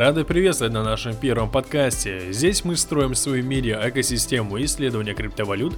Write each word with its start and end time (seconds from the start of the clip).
Рады 0.00 0.24
приветствовать 0.24 0.72
на 0.72 0.82
нашем 0.82 1.14
первом 1.14 1.50
подкасте. 1.50 2.32
Здесь 2.32 2.64
мы 2.64 2.76
строим 2.76 3.14
свою 3.14 3.44
медиа-экосистему 3.44 4.58
исследования 4.64 5.12
криптовалют. 5.12 5.74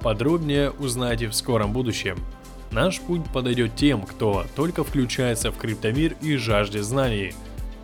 Подробнее 0.00 0.70
узнаете 0.70 1.28
в 1.28 1.34
скором 1.34 1.74
будущем. 1.74 2.16
Наш 2.70 3.02
путь 3.02 3.20
подойдет 3.34 3.76
тем, 3.76 4.00
кто 4.06 4.46
только 4.56 4.82
включается 4.82 5.52
в 5.52 5.58
криптомир 5.58 6.16
и 6.22 6.36
жаждет 6.36 6.84
знаний. 6.84 7.34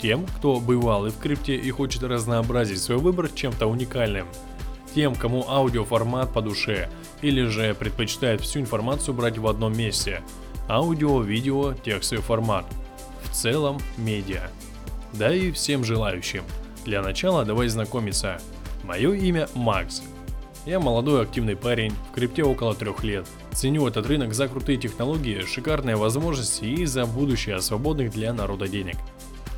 Тем, 0.00 0.25
кто 0.25 0.61
бывал 0.61 1.08
и 1.08 1.11
в 1.11 1.18
крипте 1.18 1.57
и 1.57 1.70
хочет 1.70 2.04
разнообразить 2.04 2.80
свой 2.80 2.96
выбор 2.96 3.29
чем-то 3.29 3.66
уникальным. 3.66 4.27
Тем, 4.94 5.14
кому 5.14 5.44
аудиоформат 5.46 6.32
по 6.32 6.40
душе, 6.40 6.88
или 7.21 7.44
же 7.44 7.74
предпочитает 7.74 8.40
всю 8.40 8.61
информацию 8.61 9.13
брать 9.13 9.36
в 9.36 9.46
одном 9.46 9.77
месте. 9.77 10.22
Аудио, 10.71 11.21
видео, 11.21 11.74
текстовый 11.74 12.24
формат. 12.24 12.64
В 13.24 13.35
целом, 13.35 13.79
медиа 13.99 14.49
да 15.12 15.34
и 15.34 15.50
всем 15.50 15.84
желающим. 15.84 16.44
Для 16.84 17.02
начала 17.02 17.44
давай 17.44 17.68
знакомиться. 17.68 18.40
Мое 18.82 19.12
имя 19.12 19.48
Макс. 19.54 20.02
Я 20.66 20.79
молодой 20.79 21.22
активный 21.22 21.57
парень, 21.57 21.93
в 22.11 22.14
крипте 22.14 22.44
около 22.44 22.75
трех 22.75 23.02
лет. 23.02 23.26
Ценю 23.52 23.86
этот 23.88 24.07
рынок 24.07 24.32
за 24.32 24.48
крутые 24.48 24.79
технологии, 24.79 25.44
шикарные 25.44 25.96
возможности 25.96 26.64
и 26.64 26.85
за 26.85 27.04
будущее 27.04 27.61
свободных 27.61 28.12
для 28.12 28.32
народа 28.32 28.68
денег. 28.68 28.96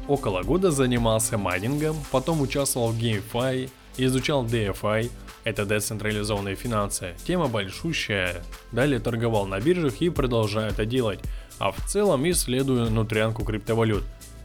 Около 0.08 0.42
года 0.42 0.70
занимался 0.70 1.38
майнингом, 1.38 1.96
потом 2.10 2.40
участвовал 2.40 2.88
в 2.88 2.98
GameFi, 2.98 3.70
изучал 3.96 4.44
DeFi, 4.44 5.10
это 5.44 5.66
децентрализованные 5.66 6.56
финансы, 6.56 7.14
тема 7.26 7.48
большущая. 7.48 8.42
Далее 8.72 8.98
торговал 8.98 9.46
на 9.46 9.60
биржах 9.60 10.00
и 10.00 10.08
продолжаю 10.08 10.72
это 10.72 10.86
делать, 10.86 11.20
а 11.58 11.70
в 11.70 11.76
целом 11.86 12.28
исследую 12.30 12.90
нутрянку 12.90 13.44
криптовалют, 13.44 14.04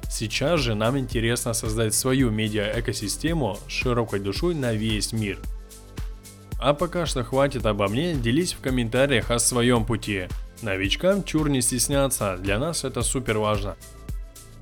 Сейчас 0.09 0.59
же 0.59 0.75
нам 0.75 0.97
интересно 0.97 1.53
создать 1.53 1.93
свою 1.93 2.29
медиа-экосистему 2.29 3.57
с 3.67 3.71
широкой 3.71 4.19
душой 4.19 4.55
на 4.55 4.73
весь 4.73 5.13
мир. 5.13 5.39
А 6.59 6.73
пока 6.73 7.05
что 7.05 7.23
хватит 7.23 7.65
обо 7.65 7.87
мне, 7.87 8.15
делись 8.15 8.53
в 8.53 8.59
комментариях 8.59 9.31
о 9.31 9.39
своем 9.39 9.85
пути. 9.85 10.27
Новичкам 10.61 11.23
чур 11.23 11.49
не 11.49 11.61
стесняться, 11.61 12.37
для 12.37 12.59
нас 12.59 12.83
это 12.83 13.01
супер 13.01 13.37
важно. 13.37 13.77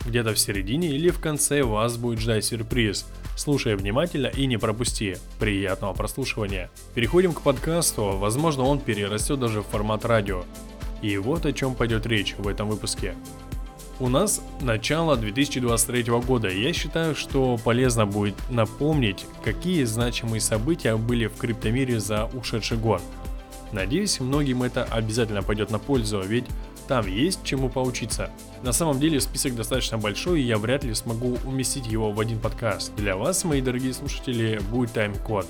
Где-то 0.05 0.33
в 0.33 0.39
середине 0.39 0.89
или 0.89 1.09
в 1.09 1.19
конце 1.19 1.63
вас 1.63 1.97
будет 1.97 2.19
ждать 2.19 2.45
сюрприз. 2.45 3.07
Слушай 3.35 3.75
внимательно 3.75 4.27
и 4.27 4.45
не 4.45 4.57
пропусти. 4.57 5.17
Приятного 5.39 5.93
прослушивания. 5.93 6.69
Переходим 6.93 7.33
к 7.33 7.41
подкасту, 7.41 8.17
возможно 8.17 8.63
он 8.63 8.79
перерастет 8.79 9.39
даже 9.39 9.61
в 9.61 9.67
формат 9.67 10.05
радио. 10.05 10.43
И 11.01 11.17
вот 11.17 11.45
о 11.45 11.51
чем 11.51 11.75
пойдет 11.75 12.05
речь 12.05 12.35
в 12.37 12.47
этом 12.47 12.69
выпуске. 12.69 13.15
У 13.99 14.09
нас 14.09 14.43
начало 14.61 15.17
2023 15.17 16.03
года. 16.21 16.49
Я 16.49 16.71
считаю, 16.71 17.15
что 17.15 17.57
полезно 17.57 18.05
будет 18.05 18.35
напомнить, 18.47 19.25
какие 19.43 19.85
значимые 19.85 20.39
события 20.39 20.95
были 20.97 21.25
в 21.25 21.35
криптомире 21.35 21.99
за 21.99 22.25
ушедший 22.25 22.77
год. 22.77 23.01
Надеюсь, 23.71 24.19
многим 24.19 24.61
это 24.61 24.83
обязательно 24.83 25.41
пойдет 25.41 25.71
на 25.71 25.79
пользу, 25.79 26.21
ведь 26.21 26.45
там 26.87 27.07
есть 27.07 27.43
чему 27.43 27.69
поучиться. 27.69 28.29
На 28.61 28.71
самом 28.71 28.99
деле 28.99 29.19
список 29.19 29.55
достаточно 29.55 29.97
большой, 29.97 30.41
и 30.41 30.45
я 30.45 30.59
вряд 30.59 30.83
ли 30.83 30.93
смогу 30.93 31.39
уместить 31.43 31.87
его 31.87 32.11
в 32.11 32.19
один 32.19 32.39
подкаст. 32.39 32.95
Для 32.97 33.17
вас, 33.17 33.43
мои 33.45 33.61
дорогие 33.61 33.93
слушатели, 33.93 34.61
будет 34.69 34.93
тайм-код. 34.93 35.47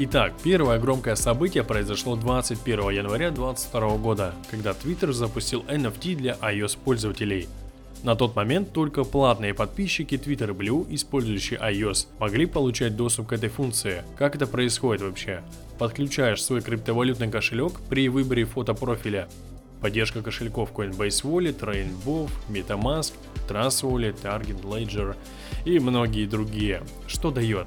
Итак, 0.00 0.32
первое 0.44 0.78
громкое 0.78 1.16
событие 1.16 1.64
произошло 1.64 2.14
21 2.14 2.90
января 2.90 3.32
2022 3.32 3.96
года, 3.96 4.32
когда 4.48 4.70
Twitter 4.70 5.10
запустил 5.10 5.64
NFT 5.64 6.14
для 6.14 6.34
iOS 6.34 6.78
пользователей. 6.78 7.48
На 8.04 8.14
тот 8.14 8.36
момент 8.36 8.72
только 8.72 9.02
платные 9.02 9.54
подписчики 9.54 10.14
Twitter 10.14 10.56
Blue, 10.56 10.86
использующие 10.88 11.58
iOS, 11.58 12.06
могли 12.20 12.46
получать 12.46 12.94
доступ 12.94 13.26
к 13.26 13.32
этой 13.32 13.48
функции. 13.48 14.04
Как 14.16 14.36
это 14.36 14.46
происходит 14.46 15.02
вообще? 15.02 15.42
Подключаешь 15.80 16.44
свой 16.44 16.60
криптовалютный 16.60 17.28
кошелек 17.28 17.80
при 17.90 18.08
выборе 18.08 18.44
фотопрофиля. 18.44 19.28
Поддержка 19.80 20.22
кошельков 20.22 20.72
Coinbase 20.72 21.24
Wallet, 21.24 21.58
Rainbow, 21.58 22.30
MetaMask, 22.48 23.14
Trust 23.48 23.82
Wallet, 23.82 24.22
Target 24.22 24.62
Ledger 24.62 25.16
и 25.64 25.80
многие 25.80 26.26
другие. 26.26 26.84
Что 27.08 27.32
дает? 27.32 27.66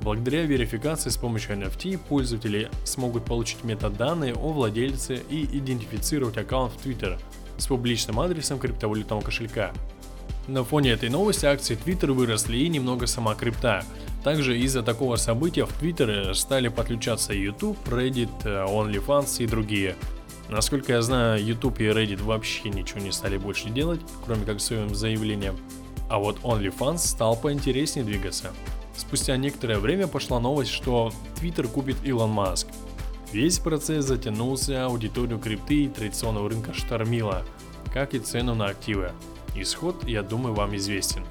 Благодаря 0.00 0.44
верификации 0.44 1.10
с 1.10 1.16
помощью 1.16 1.56
NFT 1.56 1.98
пользователи 2.08 2.70
смогут 2.84 3.24
получить 3.24 3.64
метаданные 3.64 4.34
о 4.34 4.52
владельце 4.52 5.20
и 5.28 5.44
идентифицировать 5.44 6.36
аккаунт 6.36 6.72
в 6.72 6.86
Twitter 6.86 7.18
с 7.56 7.66
публичным 7.66 8.20
адресом 8.20 8.58
криптовалютного 8.58 9.20
кошелька. 9.20 9.72
На 10.46 10.64
фоне 10.64 10.92
этой 10.92 11.10
новости 11.10 11.44
акции 11.44 11.76
Twitter 11.76 12.12
выросли 12.12 12.56
и 12.56 12.68
немного 12.68 13.06
сама 13.06 13.34
крипта. 13.34 13.84
Также 14.24 14.58
из-за 14.58 14.82
такого 14.82 15.16
события 15.16 15.66
в 15.66 15.82
Twitter 15.82 16.32
стали 16.32 16.68
подключаться 16.68 17.34
YouTube, 17.34 17.76
Reddit, 17.86 18.44
OnlyFans 18.44 19.42
и 19.42 19.46
другие. 19.46 19.96
Насколько 20.48 20.94
я 20.94 21.02
знаю, 21.02 21.44
YouTube 21.44 21.80
и 21.80 21.84
Reddit 21.84 22.22
вообще 22.22 22.70
ничего 22.70 23.00
не 23.00 23.12
стали 23.12 23.36
больше 23.36 23.68
делать, 23.68 24.00
кроме 24.24 24.46
как 24.46 24.60
своим 24.60 24.94
заявлением. 24.94 25.58
А 26.08 26.18
вот 26.18 26.38
OnlyFans 26.38 26.98
стал 26.98 27.36
поинтереснее 27.36 28.06
двигаться. 28.06 28.52
Спустя 28.98 29.36
некоторое 29.36 29.78
время 29.78 30.08
пошла 30.08 30.40
новость, 30.40 30.72
что 30.72 31.12
Twitter 31.40 31.68
купит 31.68 31.96
Илон 32.04 32.30
Маск. 32.30 32.66
Весь 33.32 33.60
процесс 33.60 34.04
затянулся, 34.06 34.86
аудиторию 34.86 35.38
крипты 35.38 35.84
и 35.84 35.88
традиционного 35.88 36.50
рынка 36.50 36.74
штормила, 36.74 37.44
как 37.92 38.14
и 38.14 38.18
цену 38.18 38.56
на 38.56 38.66
активы. 38.66 39.12
Исход, 39.54 40.02
я 40.02 40.24
думаю, 40.24 40.52
вам 40.54 40.74
известен. 40.74 41.24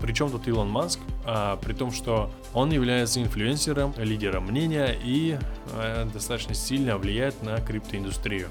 Причем 0.00 0.30
тут 0.30 0.48
Илон 0.48 0.70
Маск, 0.70 0.98
а, 1.26 1.58
при 1.58 1.74
том, 1.74 1.92
что 1.92 2.30
он 2.54 2.72
является 2.72 3.22
инфлюенсером, 3.22 3.92
лидером 3.98 4.46
мнения 4.46 4.98
и 5.04 5.38
а, 5.74 6.06
достаточно 6.06 6.54
сильно 6.54 6.96
влияет 6.96 7.42
на 7.42 7.60
криптоиндустрию. 7.60 8.48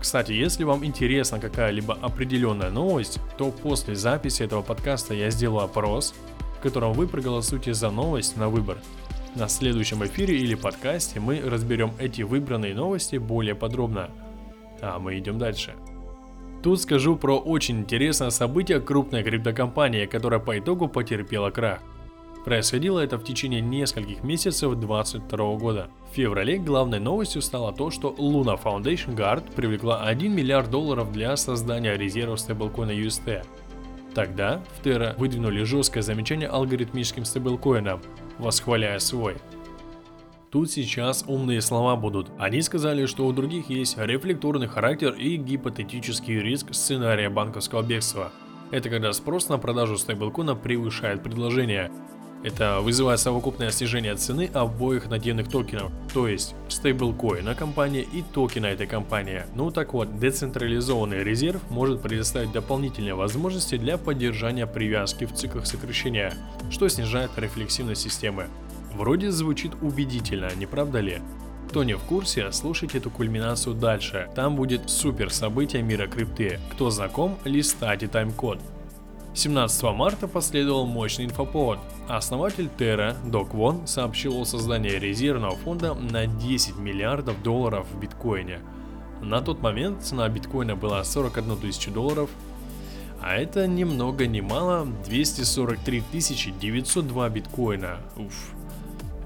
Кстати, 0.00 0.32
если 0.32 0.64
вам 0.64 0.84
интересна 0.84 1.38
какая-либо 1.38 1.94
определенная 1.94 2.70
новость, 2.70 3.20
то 3.36 3.52
после 3.52 3.94
записи 3.94 4.42
этого 4.42 4.62
подкаста 4.62 5.14
я 5.14 5.30
сделаю 5.30 5.64
опрос, 5.64 6.12
в 6.58 6.62
котором 6.62 6.92
вы 6.92 7.06
проголосуете 7.06 7.72
за 7.72 7.90
новость 7.90 8.36
на 8.36 8.48
выбор. 8.48 8.78
На 9.36 9.48
следующем 9.48 10.04
эфире 10.04 10.36
или 10.36 10.56
подкасте 10.56 11.20
мы 11.20 11.40
разберем 11.40 11.92
эти 11.98 12.22
выбранные 12.22 12.74
новости 12.74 13.16
более 13.16 13.54
подробно. 13.54 14.10
А 14.80 14.98
мы 14.98 15.18
идем 15.18 15.38
дальше. 15.38 15.74
Тут 16.62 16.80
скажу 16.80 17.14
про 17.14 17.38
очень 17.38 17.78
интересное 17.80 18.30
событие 18.30 18.80
крупной 18.80 19.22
криптокомпании, 19.22 20.06
которая 20.06 20.40
по 20.40 20.58
итогу 20.58 20.88
потерпела 20.88 21.50
крах. 21.50 21.78
Происходило 22.44 22.98
это 22.98 23.18
в 23.18 23.24
течение 23.24 23.60
нескольких 23.60 24.24
месяцев 24.24 24.74
2022 24.74 25.56
года. 25.56 25.88
В 26.10 26.16
феврале 26.16 26.58
главной 26.58 26.98
новостью 26.98 27.42
стало 27.42 27.72
то, 27.72 27.90
что 27.90 28.14
Luna 28.18 28.60
Foundation 28.60 29.14
Guard 29.14 29.52
привлекла 29.54 30.00
1 30.02 30.34
миллиард 30.34 30.70
долларов 30.70 31.12
для 31.12 31.36
создания 31.36 31.96
резервов 31.96 32.40
стейблкоина 32.40 32.90
UST. 32.90 33.44
Тогда 34.18 34.64
в 34.72 34.84
Terra 34.84 35.16
выдвинули 35.16 35.62
жесткое 35.62 36.02
замечание 36.02 36.48
алгоритмическим 36.48 37.24
стейблкоинам, 37.24 38.02
восхваляя 38.38 38.98
свой. 38.98 39.36
Тут 40.50 40.72
сейчас 40.72 41.24
умные 41.28 41.60
слова 41.60 41.94
будут. 41.94 42.28
Они 42.36 42.60
сказали, 42.62 43.06
что 43.06 43.28
у 43.28 43.32
других 43.32 43.70
есть 43.70 43.96
рефлекторный 43.96 44.66
характер 44.66 45.12
и 45.12 45.36
гипотетический 45.36 46.40
риск 46.40 46.74
сценария 46.74 47.30
банковского 47.30 47.82
бегства. 47.82 48.32
Это 48.72 48.90
когда 48.90 49.12
спрос 49.12 49.48
на 49.50 49.56
продажу 49.56 49.96
стейблкоина 49.96 50.56
превышает 50.56 51.22
предложение, 51.22 51.92
это 52.42 52.80
вызывает 52.80 53.20
совокупное 53.20 53.70
снижение 53.70 54.14
цены 54.14 54.50
обоих 54.52 55.08
нативных 55.08 55.48
токенов, 55.48 55.90
то 56.12 56.28
есть 56.28 56.54
стейблкоина 56.68 57.54
компании 57.54 58.06
и 58.12 58.22
токена 58.22 58.66
этой 58.66 58.86
компании. 58.86 59.42
Ну 59.54 59.70
так 59.70 59.92
вот, 59.92 60.18
децентрализованный 60.18 61.24
резерв 61.24 61.60
может 61.70 62.00
предоставить 62.00 62.52
дополнительные 62.52 63.14
возможности 63.14 63.76
для 63.76 63.98
поддержания 63.98 64.66
привязки 64.66 65.24
в 65.24 65.32
циклах 65.32 65.66
сокращения, 65.66 66.34
что 66.70 66.88
снижает 66.88 67.30
рефлексивность 67.36 68.02
системы. 68.02 68.46
Вроде 68.94 69.30
звучит 69.30 69.72
убедительно, 69.82 70.50
не 70.56 70.66
правда 70.66 71.00
ли? 71.00 71.20
Кто 71.68 71.84
не 71.84 71.94
в 71.94 72.00
курсе, 72.00 72.50
слушайте 72.50 72.96
эту 72.96 73.10
кульминацию 73.10 73.74
дальше. 73.74 74.30
Там 74.34 74.56
будет 74.56 74.88
супер 74.88 75.30
событие 75.30 75.82
мира 75.82 76.06
крипты. 76.06 76.58
Кто 76.72 76.88
знаком, 76.88 77.36
листайте 77.44 78.08
тайм-код. 78.08 78.58
17 79.34 79.82
марта 79.94 80.26
последовал 80.26 80.86
мощный 80.86 81.26
инфоповод. 81.26 81.78
Основатель 82.08 82.70
Terra, 82.78 83.14
Док 83.28 83.52
Вон, 83.52 83.86
сообщил 83.86 84.40
о 84.40 84.46
создании 84.46 84.92
резервного 84.92 85.54
фонда 85.56 85.92
на 85.92 86.26
10 86.26 86.78
миллиардов 86.78 87.42
долларов 87.42 87.86
в 87.92 88.00
биткоине. 88.00 88.60
На 89.20 89.42
тот 89.42 89.60
момент 89.60 90.02
цена 90.02 90.26
биткоина 90.30 90.74
была 90.74 91.04
41 91.04 91.58
тысячу 91.58 91.90
долларов, 91.90 92.30
а 93.20 93.34
это 93.34 93.66
ни 93.66 93.84
много 93.84 94.26
ни 94.26 94.40
мало 94.40 94.86
243 95.04 96.02
902 96.58 97.28
биткоина. 97.28 97.98
Уф. 98.16 98.54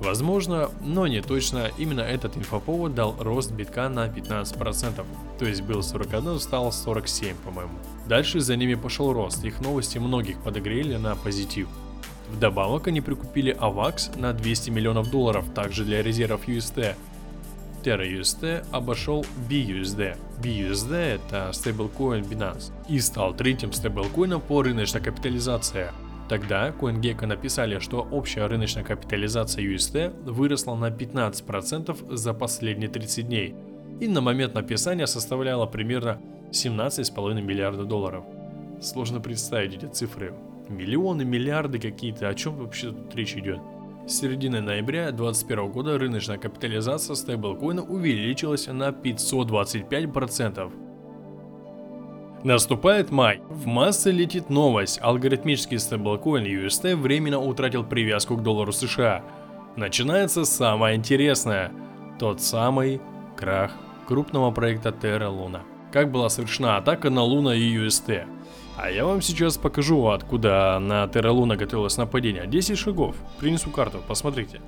Возможно, 0.01 0.69
но 0.81 1.07
не 1.07 1.21
точно, 1.21 1.71
именно 1.79 2.01
этот 2.01 2.37
инфоповод 2.37 2.97
дал 2.97 3.15
рост 3.21 3.53
битка 3.53 3.89
на 3.89 4.09
15%, 4.09 5.05
то 5.39 5.45
есть 5.45 5.63
был 5.63 5.85
41, 5.85 6.41
стал 6.41 6.73
47, 6.73 7.37
по-моему. 7.45 7.75
Дальше 8.09 8.41
за 8.41 8.57
ними 8.57 8.75
пошел 8.75 9.13
рост, 9.13 9.45
их 9.45 9.61
новости 9.61 9.99
многих 9.99 10.43
подогрели 10.43 10.97
на 10.97 11.15
позитив. 11.15 11.69
Вдобавок 12.33 12.89
они 12.89 13.01
прикупили 13.01 13.55
AVAX 13.55 14.19
на 14.19 14.33
200 14.33 14.71
миллионов 14.71 15.11
долларов, 15.11 15.45
также 15.55 15.85
для 15.85 16.03
резервов 16.03 16.49
UST. 16.49 16.95
Terra 17.85 18.09
UST 18.09 18.65
обошел 18.71 19.25
BUSD. 19.49 20.17
BUSD 20.43 20.95
это 20.95 21.51
стейблкоин 21.53 22.23
Binance 22.23 22.73
и 22.89 23.01
стал 23.01 23.35
третьим 23.35 23.73
стейблкоином 23.73 24.41
по 24.41 24.63
рыночной 24.63 25.01
капитализации. 25.01 25.89
Тогда 26.29 26.71
CoinGecko 26.71 27.27
написали, 27.27 27.79
что 27.81 28.01
общая 28.11 28.47
рыночная 28.47 28.85
капитализация 28.85 29.65
UST 29.65 30.25
выросла 30.25 30.75
на 30.77 30.89
15% 30.89 32.17
за 32.17 32.35
последние 32.35 32.89
30 32.89 33.27
дней 33.27 33.55
и 34.01 34.09
на 34.09 34.21
момент 34.21 34.55
написания 34.55 35.07
составляла 35.07 35.67
примерно 35.67 36.19
17,5 36.51 37.43
миллиарда 37.43 37.85
долларов. 37.85 38.25
Сложно 38.81 39.21
представить 39.21 39.75
эти 39.75 39.87
цифры. 39.87 40.35
Миллионы, 40.69 41.25
миллиарды 41.25 41.79
какие-то, 41.79 42.29
о 42.29 42.35
чем 42.35 42.57
вообще 42.57 42.91
тут 42.93 43.15
речь 43.15 43.37
идет? 43.37 43.61
С 44.07 44.19
середины 44.21 44.61
ноября 44.61 45.13
2021 45.13 45.71
года 45.71 45.99
рыночная 45.99 46.39
капитализация 46.39 47.15
стейблкоина 47.15 47.83
увеличилась 47.83 48.67
на 48.67 48.89
525%. 48.89 50.73
Наступает 52.45 53.13
май. 53.13 53.41
В 53.49 53.67
массы 53.67 54.11
летит 54.11 54.51
новость. 54.51 54.99
Алгоритмический 55.01 55.79
стейблкоин 55.79 56.45
UST 56.45 56.97
временно 56.97 57.39
утратил 57.39 57.85
привязку 57.85 58.37
к 58.37 58.43
доллару 58.43 58.73
США. 58.73 59.23
Начинается 59.77 60.45
самое 60.45 60.97
интересное. 60.97 61.71
Тот 62.19 62.41
самый 62.41 63.01
крах 63.37 63.71
крупного 64.09 64.51
проекта 64.51 64.89
Terra 64.89 65.31
Luna. 65.31 65.61
Как 65.93 66.11
была 66.11 66.29
совершена 66.29 66.77
атака 66.79 67.11
на 67.11 67.23
Луна 67.23 67.55
и 67.55 67.77
UST. 67.77 68.27
А 68.77 68.91
я 68.91 69.05
вам 69.05 69.21
сейчас 69.21 69.59
покажу, 69.59 70.07
откуда 70.09 70.79
на 70.81 71.05
Luna 71.05 71.57
готовилось 71.57 71.97
нападение. 71.99 72.47
10 72.47 72.79
шагов. 72.79 73.17
Принесу 73.39 73.71
карту, 73.71 74.01
посмотрите. 74.07 74.61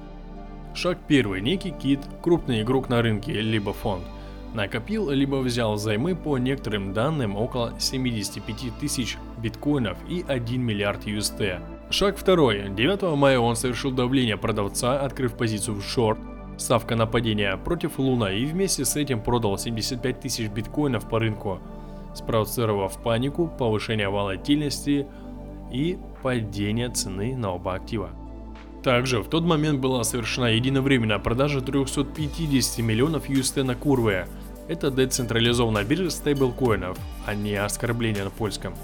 Шаг 0.74 0.98
первый. 1.08 1.40
Некий 1.40 1.70
кит, 1.70 2.00
крупный 2.22 2.62
игрок 2.62 2.88
на 2.88 3.00
рынке, 3.00 3.32
либо 3.32 3.72
фонд. 3.72 4.04
Накопил, 4.54 5.10
либо 5.10 5.36
взял 5.36 5.76
займы 5.76 6.14
по 6.14 6.38
некоторым 6.38 6.92
данным 6.92 7.36
около 7.36 7.74
75 7.78 8.78
тысяч 8.78 9.16
биткоинов 9.38 9.98
и 10.08 10.24
1 10.26 10.60
миллиард 10.60 11.06
UST. 11.06 11.60
Шаг 11.90 12.16
второй. 12.16 12.68
9 12.68 13.16
мая 13.16 13.38
он 13.38 13.56
совершил 13.56 13.90
давление 13.90 14.36
продавца, 14.36 15.00
открыв 15.00 15.36
позицию 15.36 15.76
в 15.76 15.84
шорт, 15.84 16.18
ставка 16.56 16.94
нападения 16.94 17.56
против 17.56 17.98
Луна 17.98 18.32
и 18.32 18.44
вместе 18.44 18.84
с 18.84 18.96
этим 18.96 19.20
продал 19.20 19.58
75 19.58 20.20
тысяч 20.20 20.48
биткоинов 20.48 21.08
по 21.08 21.18
рынку, 21.18 21.60
спровоцировав 22.14 23.02
панику, 23.02 23.49
повышение 23.58 24.08
волатильности 24.08 25.06
и 25.72 25.99
падение 26.22 26.88
цены 26.88 27.37
на 27.37 27.52
оба 27.55 27.75
актива. 27.75 28.11
Также 28.82 29.22
в 29.22 29.28
тот 29.28 29.44
момент 29.44 29.81
была 29.81 30.05
совершена 30.05 30.46
единовременная 30.46 31.19
продажа 31.19 31.61
350 31.62 32.84
миллионов 32.84 33.31
UST 33.31 33.62
на 33.62 33.75
Курве. 33.75 34.28
Это 34.69 34.90
децентрализованная 34.90 35.84
биржа 35.84 36.11
стейблкоинов, 36.11 36.99
а 37.26 37.34
не 37.34 37.55
оскорбление 37.55 38.25
на 38.25 38.31
польском. 38.31 38.75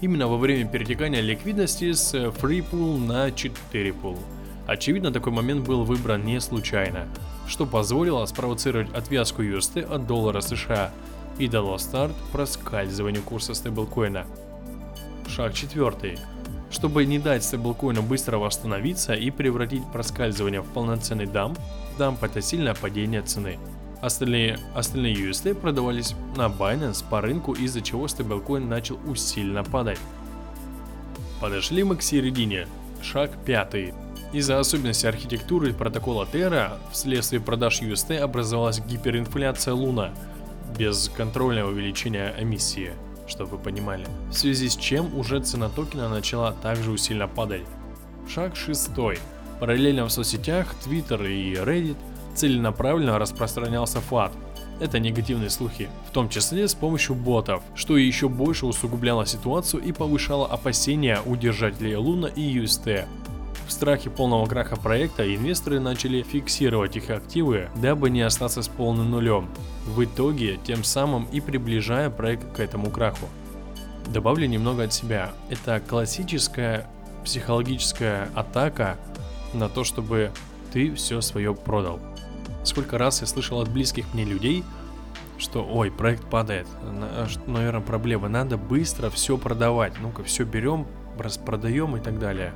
Именно 0.00 0.28
во 0.28 0.38
время 0.38 0.66
перетекания 0.68 1.20
ликвидности 1.20 1.92
с 1.92 2.14
Free 2.14 2.64
Pool 2.70 2.98
на 2.98 3.30
4 3.30 3.90
Pool. 3.90 4.18
Очевидно, 4.66 5.12
такой 5.12 5.32
момент 5.32 5.66
был 5.66 5.84
выбран 5.84 6.24
не 6.24 6.40
случайно, 6.40 7.06
что 7.46 7.66
позволило 7.66 8.24
спровоцировать 8.24 8.92
отвязку 8.94 9.42
UST 9.42 9.82
от 9.82 10.06
доллара 10.06 10.40
США 10.40 10.90
и 11.38 11.48
дало 11.48 11.78
старт 11.78 12.14
проскальзыванию 12.32 13.22
курса 13.22 13.54
стейблкоина. 13.54 14.26
Шаг 15.28 15.54
четвертый. 15.54 16.18
Чтобы 16.70 17.04
не 17.04 17.18
дать 17.18 17.44
стейблкоину 17.44 18.02
быстро 18.02 18.38
восстановиться 18.38 19.14
и 19.14 19.30
превратить 19.30 19.84
проскальзывание 19.92 20.60
в 20.60 20.66
полноценный 20.66 21.26
дамп, 21.26 21.58
дамп 21.98 22.22
это 22.22 22.40
сильное 22.40 22.74
падение 22.74 23.22
цены. 23.22 23.58
Остальные, 24.00 24.58
остальные 24.74 25.14
UST 25.14 25.54
продавались 25.54 26.14
на 26.36 26.46
Binance 26.46 27.04
по 27.08 27.20
рынку, 27.20 27.52
из-за 27.52 27.80
чего 27.80 28.06
стейблкоин 28.06 28.68
начал 28.68 28.98
усиленно 29.06 29.64
падать. 29.64 29.98
Подошли 31.40 31.84
мы 31.84 31.96
к 31.96 32.02
середине. 32.02 32.66
Шаг 33.02 33.30
пятый. 33.44 33.94
Из-за 34.32 34.58
особенностей 34.58 35.06
архитектуры 35.06 35.72
протокола 35.72 36.26
Terra 36.30 36.78
вследствие 36.90 37.40
продаж 37.40 37.82
UST 37.82 38.18
образовалась 38.18 38.80
гиперинфляция 38.80 39.74
Луна 39.74 40.12
без 40.78 41.10
контрольного 41.16 41.70
увеличения 41.70 42.34
эмиссии, 42.38 42.92
чтобы 43.26 43.52
вы 43.52 43.58
понимали. 43.58 44.06
В 44.30 44.34
связи 44.34 44.68
с 44.68 44.76
чем 44.76 45.16
уже 45.16 45.40
цена 45.40 45.68
токена 45.68 46.08
начала 46.08 46.52
также 46.52 46.90
усиленно 46.90 47.28
падать. 47.28 47.62
Шаг 48.28 48.56
шестой. 48.56 49.18
Параллельно 49.60 50.04
в 50.04 50.10
соцсетях 50.10 50.74
Twitter 50.84 51.30
и 51.30 51.54
Reddit 51.54 51.96
целенаправленно 52.34 53.18
распространялся 53.18 54.00
фат. 54.00 54.32
Это 54.80 54.98
негативные 54.98 55.50
слухи, 55.50 55.88
в 56.08 56.12
том 56.12 56.28
числе 56.28 56.66
с 56.66 56.74
помощью 56.74 57.14
ботов, 57.14 57.62
что 57.76 57.96
еще 57.96 58.28
больше 58.28 58.66
усугубляло 58.66 59.24
ситуацию 59.24 59.82
и 59.82 59.92
повышало 59.92 60.48
опасения 60.48 61.20
у 61.24 61.36
держателей 61.36 61.94
Луна 61.94 62.28
и 62.28 62.58
UST. 62.58 63.06
В 63.66 63.72
страхе 63.72 64.10
полного 64.10 64.46
краха 64.46 64.76
проекта 64.76 65.34
инвесторы 65.34 65.80
начали 65.80 66.22
фиксировать 66.22 66.96
их 66.96 67.10
активы, 67.10 67.70
дабы 67.76 68.10
не 68.10 68.20
остаться 68.20 68.62
с 68.62 68.68
полным 68.68 69.10
нулем, 69.10 69.48
в 69.86 70.04
итоге 70.04 70.58
тем 70.64 70.84
самым 70.84 71.24
и 71.32 71.40
приближая 71.40 72.10
проект 72.10 72.54
к 72.54 72.60
этому 72.60 72.90
краху. 72.90 73.28
Добавлю 74.06 74.46
немного 74.46 74.84
от 74.84 74.92
себя. 74.92 75.32
Это 75.48 75.80
классическая 75.80 76.86
психологическая 77.24 78.28
атака 78.34 78.98
на 79.54 79.70
то, 79.70 79.82
чтобы 79.82 80.30
ты 80.72 80.94
все 80.94 81.22
свое 81.22 81.54
продал. 81.54 82.00
Сколько 82.64 82.98
раз 82.98 83.22
я 83.22 83.26
слышал 83.26 83.60
от 83.60 83.70
близких 83.70 84.04
мне 84.12 84.24
людей, 84.24 84.62
что 85.38 85.64
ой, 85.64 85.90
проект 85.90 86.28
падает, 86.28 86.66
наверное, 87.46 87.80
проблема, 87.80 88.28
надо 88.28 88.56
быстро 88.56 89.10
все 89.10 89.36
продавать, 89.38 89.94
ну-ка 90.00 90.22
все 90.22 90.44
берем, 90.44 90.86
распродаем 91.18 91.96
и 91.96 92.00
так 92.00 92.18
далее. 92.18 92.52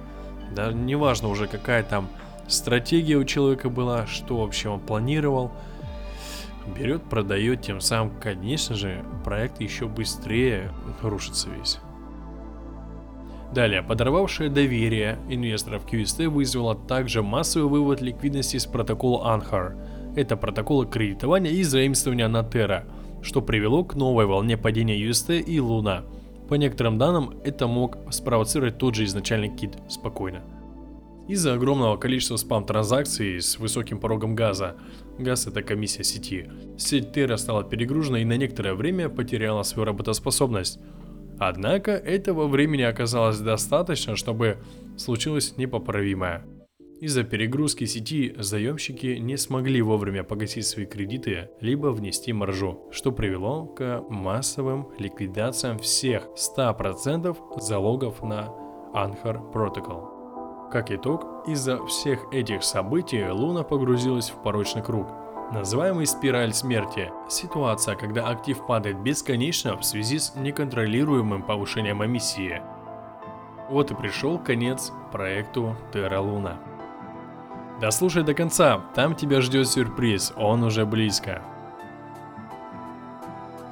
Да, 0.54 0.72
неважно 0.72 1.28
уже 1.28 1.46
какая 1.46 1.82
там 1.82 2.08
стратегия 2.46 3.16
у 3.16 3.24
человека 3.24 3.68
была, 3.68 4.06
что 4.06 4.38
вообще 4.38 4.68
он 4.68 4.80
планировал. 4.80 5.52
Берет, 6.76 7.02
продает, 7.04 7.62
тем 7.62 7.80
самым, 7.80 8.12
конечно 8.20 8.74
же, 8.74 9.04
проект 9.24 9.60
еще 9.60 9.86
быстрее 9.86 10.70
рушится 11.02 11.48
весь. 11.48 11.78
Далее, 13.54 13.82
подорвавшее 13.82 14.50
доверие 14.50 15.18
инвесторов 15.30 15.86
QST 15.90 16.28
вызвало 16.28 16.74
также 16.74 17.22
массовый 17.22 17.70
вывод 17.70 18.02
ликвидности 18.02 18.58
с 18.58 18.66
протокола 18.66 19.34
Anhar. 19.34 20.14
Это 20.16 20.36
протокол 20.36 20.84
кредитования 20.84 21.52
и 21.52 21.62
заимствования 21.62 22.28
на 22.28 22.40
Terra, 22.40 22.84
что 23.22 23.40
привело 23.40 23.84
к 23.84 23.94
новой 23.94 24.26
волне 24.26 24.58
падения 24.58 25.00
UST 25.02 25.40
и 25.40 25.60
Луна– 25.60 26.04
по 26.48 26.54
некоторым 26.54 26.98
данным, 26.98 27.40
это 27.44 27.66
мог 27.66 27.98
спровоцировать 28.10 28.78
тот 28.78 28.94
же 28.94 29.04
изначальный 29.04 29.54
кит 29.54 29.76
спокойно. 29.88 30.42
Из-за 31.28 31.54
огромного 31.54 31.96
количества 31.98 32.36
спам-транзакций 32.36 33.40
с 33.40 33.58
высоким 33.58 34.00
порогом 34.00 34.34
газа, 34.34 34.76
газ 35.18 35.46
это 35.46 35.62
комиссия 35.62 36.02
сети, 36.02 36.50
сеть 36.78 37.14
Terra 37.14 37.36
стала 37.36 37.64
перегружена 37.64 38.20
и 38.20 38.24
на 38.24 38.36
некоторое 38.38 38.74
время 38.74 39.10
потеряла 39.10 39.62
свою 39.62 39.84
работоспособность. 39.86 40.78
Однако 41.38 41.92
этого 41.92 42.48
времени 42.48 42.82
оказалось 42.82 43.38
достаточно, 43.38 44.16
чтобы 44.16 44.58
случилось 44.96 45.56
непоправимое– 45.56 46.44
из-за 47.00 47.22
перегрузки 47.22 47.84
сети 47.84 48.34
заемщики 48.38 49.18
не 49.18 49.36
смогли 49.36 49.80
вовремя 49.82 50.24
погасить 50.24 50.66
свои 50.66 50.86
кредиты, 50.86 51.50
либо 51.60 51.88
внести 51.88 52.32
маржу, 52.32 52.88
что 52.90 53.12
привело 53.12 53.66
к 53.66 54.04
массовым 54.08 54.88
ликвидациям 54.98 55.78
всех 55.78 56.28
100% 56.36 57.36
залогов 57.60 58.22
на 58.22 58.48
Anchor 58.94 59.52
Protocol. 59.52 60.70
Как 60.70 60.90
итог, 60.90 61.46
из-за 61.46 61.84
всех 61.86 62.26
этих 62.32 62.62
событий 62.62 63.26
Луна 63.28 63.62
погрузилась 63.62 64.30
в 64.30 64.42
порочный 64.42 64.82
круг, 64.82 65.08
называемый 65.52 66.06
спираль 66.06 66.52
смерти. 66.52 67.10
Ситуация, 67.30 67.94
когда 67.94 68.28
актив 68.28 68.66
падает 68.66 69.00
бесконечно 69.00 69.76
в 69.78 69.84
связи 69.84 70.18
с 70.18 70.34
неконтролируемым 70.34 71.42
повышением 71.42 72.04
эмиссии. 72.04 72.60
Вот 73.70 73.90
и 73.90 73.94
пришел 73.94 74.38
конец 74.38 74.92
проекту 75.12 75.76
Terra 75.92 76.22
Luna. 76.22 76.77
Дослушай 77.80 78.24
до 78.24 78.34
конца, 78.34 78.80
там 78.94 79.14
тебя 79.14 79.40
ждет 79.40 79.68
сюрприз, 79.68 80.32
он 80.36 80.64
уже 80.64 80.84
близко. 80.84 81.42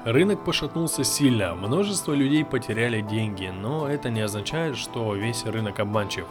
Рынок 0.04 0.44
пошатнулся 0.44 1.02
сильно, 1.02 1.56
множество 1.56 2.12
людей 2.12 2.44
потеряли 2.44 3.00
деньги, 3.00 3.46
но 3.52 3.88
это 3.88 4.08
не 4.08 4.20
означает, 4.20 4.76
что 4.76 5.12
весь 5.14 5.44
рынок 5.44 5.80
обманчив. 5.80 6.26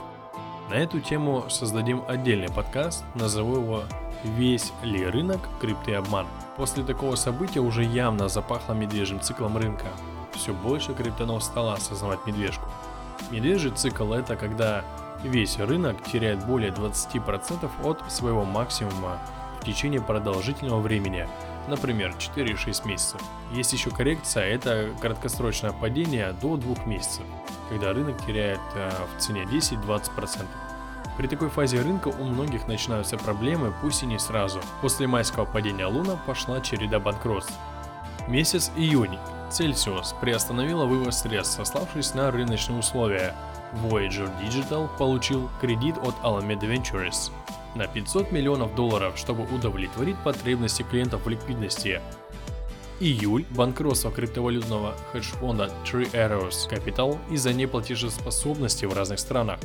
На 0.69 0.75
эту 0.75 1.01
тему 1.01 1.43
создадим 1.49 2.01
отдельный 2.07 2.47
подкаст, 2.47 3.03
назову 3.13 3.57
его 3.57 3.83
«Весь 4.23 4.71
ли 4.81 5.05
рынок 5.05 5.41
крипты 5.59 5.95
обман?». 5.95 6.27
После 6.55 6.85
такого 6.85 7.15
события 7.15 7.59
уже 7.59 7.83
явно 7.83 8.29
запахло 8.29 8.71
медвежьим 8.71 9.19
циклом 9.19 9.57
рынка. 9.57 9.87
все 10.31 10.53
больше 10.53 10.93
криптонов 10.93 11.43
стало 11.43 11.73
осознавать 11.73 12.25
медвежку. 12.25 12.65
Медвежий 13.31 13.71
цикл 13.71 14.13
это 14.13 14.37
когда 14.37 14.83
весь 15.23 15.57
рынок 15.57 16.03
теряет 16.03 16.45
более 16.45 16.71
20% 16.71 17.69
от 17.83 18.11
своего 18.11 18.43
максимума 18.43 19.19
в 19.61 19.65
течение 19.65 20.01
продолжительного 20.01 20.81
времени, 20.81 21.27
например 21.67 22.15
4-6 22.17 22.87
месяцев. 22.87 23.21
Есть 23.51 23.73
еще 23.73 23.89
коррекция, 23.89 24.45
это 24.45 24.89
краткосрочное 25.01 25.71
падение 25.71 26.33
до 26.41 26.57
2 26.57 26.85
месяцев, 26.85 27.23
когда 27.69 27.93
рынок 27.93 28.23
теряет 28.25 28.59
э, 28.75 28.91
в 29.15 29.21
цене 29.21 29.43
10-20%. 29.43 30.45
При 31.17 31.27
такой 31.27 31.49
фазе 31.49 31.81
рынка 31.81 32.09
у 32.09 32.23
многих 32.23 32.67
начинаются 32.67 33.17
проблемы, 33.17 33.73
пусть 33.81 34.03
и 34.03 34.05
не 34.05 34.19
сразу. 34.19 34.59
После 34.81 35.07
майского 35.07 35.45
падения 35.45 35.85
Луна 35.85 36.17
пошла 36.25 36.59
череда 36.59 36.99
банкротств. 36.99 37.53
Месяц 38.27 38.71
июнь. 38.75 39.17
Celsius 39.49 40.13
приостановила 40.19 40.85
вывоз 40.85 41.19
средств, 41.19 41.55
сославшись 41.55 42.13
на 42.15 42.31
рыночные 42.31 42.79
условия. 42.79 43.33
Voyager 43.83 44.29
Digital 44.41 44.89
получил 44.97 45.49
кредит 45.59 45.97
от 45.97 46.15
Alameda 46.23 46.61
Ventures 46.61 47.31
на 47.75 47.87
500 47.87 48.31
миллионов 48.31 48.73
долларов, 48.75 49.17
чтобы 49.17 49.43
удовлетворить 49.53 50.17
потребности 50.23 50.83
клиентов 50.83 51.25
в 51.25 51.29
ликвидности. 51.29 52.01
Июль– 53.01 53.45
банкротство 53.49 54.11
криптовалютного 54.11 54.95
хедж-фонда 55.11 55.69
Three 55.83 56.09
Arrows 56.11 56.69
Capital 56.69 57.17
из-за 57.29 57.53
неплатежеспособности 57.53 58.85
в 58.85 58.93
разных 58.93 59.19
странах. 59.19 59.59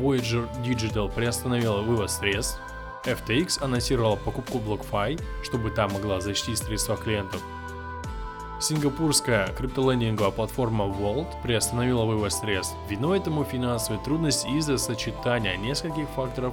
Voyager 0.00 0.48
Digital 0.64 1.12
приостановила 1.12 1.82
вывоз 1.82 2.16
средств, 2.16 2.58
FTX 3.04 3.62
анонсировала 3.62 4.16
покупку 4.16 4.58
BlockFi, 4.58 5.20
чтобы 5.42 5.70
та 5.70 5.88
могла 5.88 6.20
защитить 6.20 6.58
средства 6.58 6.96
клиентов. 6.96 7.42
Сингапурская 8.60 9.46
криптолендинговая 9.54 10.30
платформа 10.30 10.84
Vault 10.84 11.28
приостановила 11.42 12.04
вывоз 12.04 12.40
средств. 12.40 12.76
Виной 12.90 13.18
этому 13.18 13.42
финансовые 13.42 14.04
трудности 14.04 14.48
из-за 14.48 14.76
сочетания 14.76 15.56
нескольких 15.56 16.06
факторов, 16.10 16.52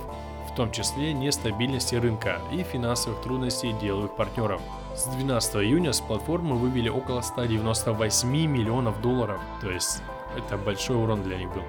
в 0.50 0.56
том 0.56 0.72
числе 0.72 1.12
нестабильности 1.12 1.96
рынка 1.96 2.40
и 2.50 2.64
финансовых 2.64 3.22
трудностей 3.22 3.74
деловых 3.74 4.16
партнеров. 4.16 4.62
С 4.96 5.06
12 5.08 5.58
июня 5.58 5.92
с 5.92 6.00
платформы 6.00 6.56
вывели 6.56 6.88
около 6.88 7.20
198 7.20 8.30
миллионов 8.30 9.02
долларов, 9.02 9.42
то 9.60 9.70
есть 9.70 10.02
это 10.38 10.58
большой 10.58 10.96
урон 10.96 11.24
для 11.24 11.38
них 11.38 11.54
был. 11.54 11.64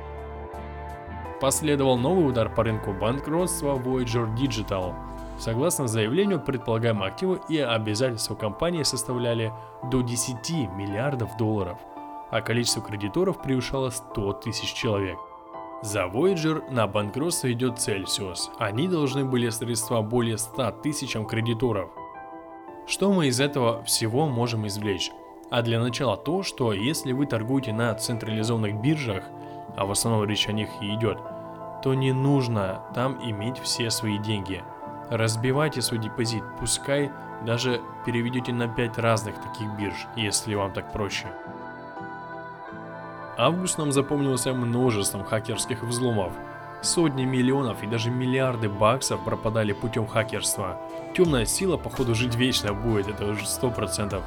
Последовал 1.40 1.99
новый 1.99 2.28
удар 2.28 2.49
по 2.49 2.62
рынку 2.62 2.92
банкротства 2.92 3.76
Voyager 3.76 4.33
Digital. 4.37 4.95
Согласно 5.38 5.87
заявлению, 5.87 6.40
предполагаемые 6.40 7.09
активы 7.09 7.40
и 7.49 7.59
обязательства 7.59 8.35
компании 8.35 8.83
составляли 8.83 9.52
до 9.90 10.02
10 10.02 10.50
миллиардов 10.75 11.37
долларов, 11.37 11.78
а 12.30 12.40
количество 12.40 12.83
кредиторов 12.83 13.40
превышало 13.40 13.90
100 13.90 14.33
тысяч 14.35 14.73
человек. 14.73 15.18
За 15.80 16.07
Voyager 16.07 16.68
на 16.73 16.88
банкротство 16.88 17.52
идет 17.52 17.75
Celsius. 17.75 18.50
Они 18.59 18.88
должны 18.88 19.25
были 19.25 19.49
средства 19.49 20.02
более 20.02 20.37
100 20.37 20.73
тысячам 20.83 21.25
кредиторов. 21.25 21.90
Что 22.88 23.12
мы 23.12 23.28
из 23.28 23.38
этого 23.38 23.85
всего 23.85 24.26
можем 24.26 24.66
извлечь? 24.66 25.12
А 25.50 25.62
для 25.62 25.80
начала 25.80 26.16
то, 26.16 26.42
что 26.42 26.73
если 26.73 27.12
вы 27.12 27.26
торгуете 27.26 27.73
на 27.73 27.95
централизованных 27.95 28.80
биржах, 28.80 29.23
а 29.76 29.87
в 29.87 29.92
основном 29.92 30.28
речь 30.28 30.49
о 30.49 30.52
них 30.52 30.68
и 30.80 30.92
идет, 30.95 31.18
то 31.85 31.95
не 31.95 32.12
нужно 32.12 32.83
там 32.92 33.18
иметь 33.23 33.59
все 33.59 33.88
свои 33.90 34.18
деньги. 34.18 34.64
Разбивайте 35.10 35.80
свой 35.82 36.00
депозит, 36.00 36.42
пускай 36.60 37.10
даже 37.46 37.80
переведете 38.04 38.52
на 38.52 38.68
5 38.68 38.98
разных 38.98 39.36
таких 39.36 39.68
бирж, 39.78 40.06
если 40.16 40.54
вам 40.54 40.72
так 40.72 40.92
проще. 40.92 41.26
Август 43.38 43.78
нам 43.78 43.92
запомнился 43.92 44.52
множеством 44.52 45.24
хакерских 45.24 45.82
взломов. 45.82 46.32
Сотни 46.82 47.24
миллионов 47.24 47.82
и 47.82 47.86
даже 47.86 48.10
миллиарды 48.10 48.68
баксов 48.68 49.24
пропадали 49.24 49.72
путем 49.72 50.06
хакерства. 50.06 50.80
Темная 51.16 51.44
сила, 51.44 51.76
походу, 51.76 52.14
жить 52.14 52.34
вечно 52.34 52.74
будет, 52.74 53.08
это 53.08 53.24
уже 53.24 53.44
100%. 53.44 54.20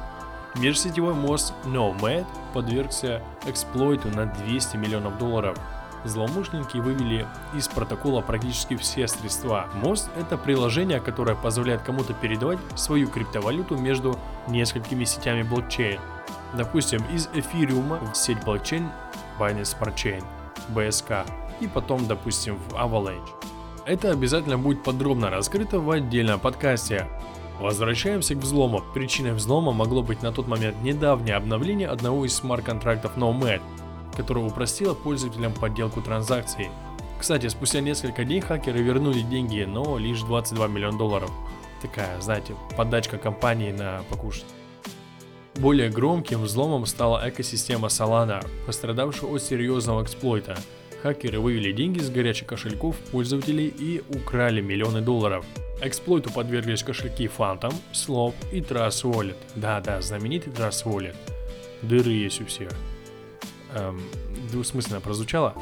Межсетевой 0.56 1.14
мост 1.14 1.54
Nomad 1.64 2.26
подвергся 2.52 3.22
эксплойту 3.46 4.08
на 4.08 4.26
200 4.26 4.76
миллионов 4.76 5.16
долларов. 5.18 5.58
Злоумышленники 6.04 6.78
вывели 6.78 7.26
из 7.54 7.68
протокола 7.68 8.20
практически 8.20 8.76
все 8.76 9.06
средства. 9.06 9.68
Мост– 9.74 10.10
это 10.16 10.36
приложение, 10.36 11.00
которое 11.00 11.36
позволяет 11.36 11.82
кому-то 11.82 12.12
передавать 12.12 12.58
свою 12.74 13.08
криптовалюту 13.08 13.76
между 13.76 14.18
несколькими 14.48 15.04
сетями 15.04 15.42
блокчейн. 15.42 16.00
Допустим, 16.54 17.02
из 17.12 17.28
эфириума 17.34 17.98
в 18.12 18.16
сеть 18.16 18.42
блокчейн 18.44 18.90
Binance 19.38 19.76
Smart 19.78 19.94
Chain, 19.94 20.24
BSK, 20.68 21.24
и 21.60 21.66
потом, 21.68 22.06
допустим, 22.06 22.56
в 22.56 22.74
Avalanche. 22.74 23.28
Это 23.84 24.10
обязательно 24.10 24.58
будет 24.58 24.82
подробно 24.82 25.30
раскрыто 25.30 25.80
в 25.80 25.90
отдельном 25.90 26.38
подкасте. 26.38 27.08
Возвращаемся 27.58 28.34
к 28.34 28.38
взлому. 28.38 28.82
Причиной 28.94 29.32
взлома 29.32 29.72
могло 29.72 30.02
быть 30.02 30.22
на 30.22 30.32
тот 30.32 30.48
момент 30.48 30.82
недавнее 30.82 31.36
обновление 31.36 31.88
одного 31.88 32.24
из 32.24 32.34
смарт-контрактов 32.34 33.16
Nomad, 33.16 33.60
которое 34.16 34.44
упростило 34.44 34.94
пользователям 34.94 35.52
подделку 35.52 36.00
транзакций. 36.00 36.68
Кстати, 37.18 37.48
спустя 37.48 37.80
несколько 37.80 38.24
дней 38.24 38.40
хакеры 38.40 38.80
вернули 38.82 39.20
деньги, 39.20 39.62
но 39.62 39.96
лишь 39.98 40.22
22 40.22 40.66
миллиона 40.66 40.98
долларов. 40.98 41.30
Такая, 41.80 42.20
знаете, 42.20 42.54
подачка 42.76 43.18
компании 43.18 43.72
на 43.72 44.02
покушать. 44.10 44.46
Более 45.56 45.90
громким 45.90 46.42
взломом 46.42 46.86
стала 46.86 47.28
экосистема 47.28 47.88
Solana, 47.88 48.44
пострадавшая 48.66 49.30
от 49.30 49.42
серьезного 49.42 50.02
эксплойта. 50.02 50.56
Хакеры 51.02 51.40
вывели 51.40 51.72
деньги 51.72 51.98
с 51.98 52.10
горячих 52.10 52.46
кошельков 52.46 52.96
пользователей 53.10 53.66
и 53.66 54.02
украли 54.08 54.60
миллионы 54.60 55.00
долларов. 55.00 55.44
Эксплойту 55.80 56.32
подверглись 56.32 56.82
кошельки 56.82 57.26
Phantom, 57.26 57.74
Slope 57.92 58.34
и 58.52 58.60
Trust 58.60 59.02
Wallet. 59.04 59.36
Да-да, 59.56 60.00
знаменитый 60.00 60.52
Trust 60.52 60.84
Wallet. 60.86 61.16
Дыры 61.82 62.12
есть 62.12 62.40
у 62.40 62.46
всех. 62.46 62.70
Эм, 63.74 64.00
двусмысленно 64.50 65.00
прозвучало. 65.00 65.54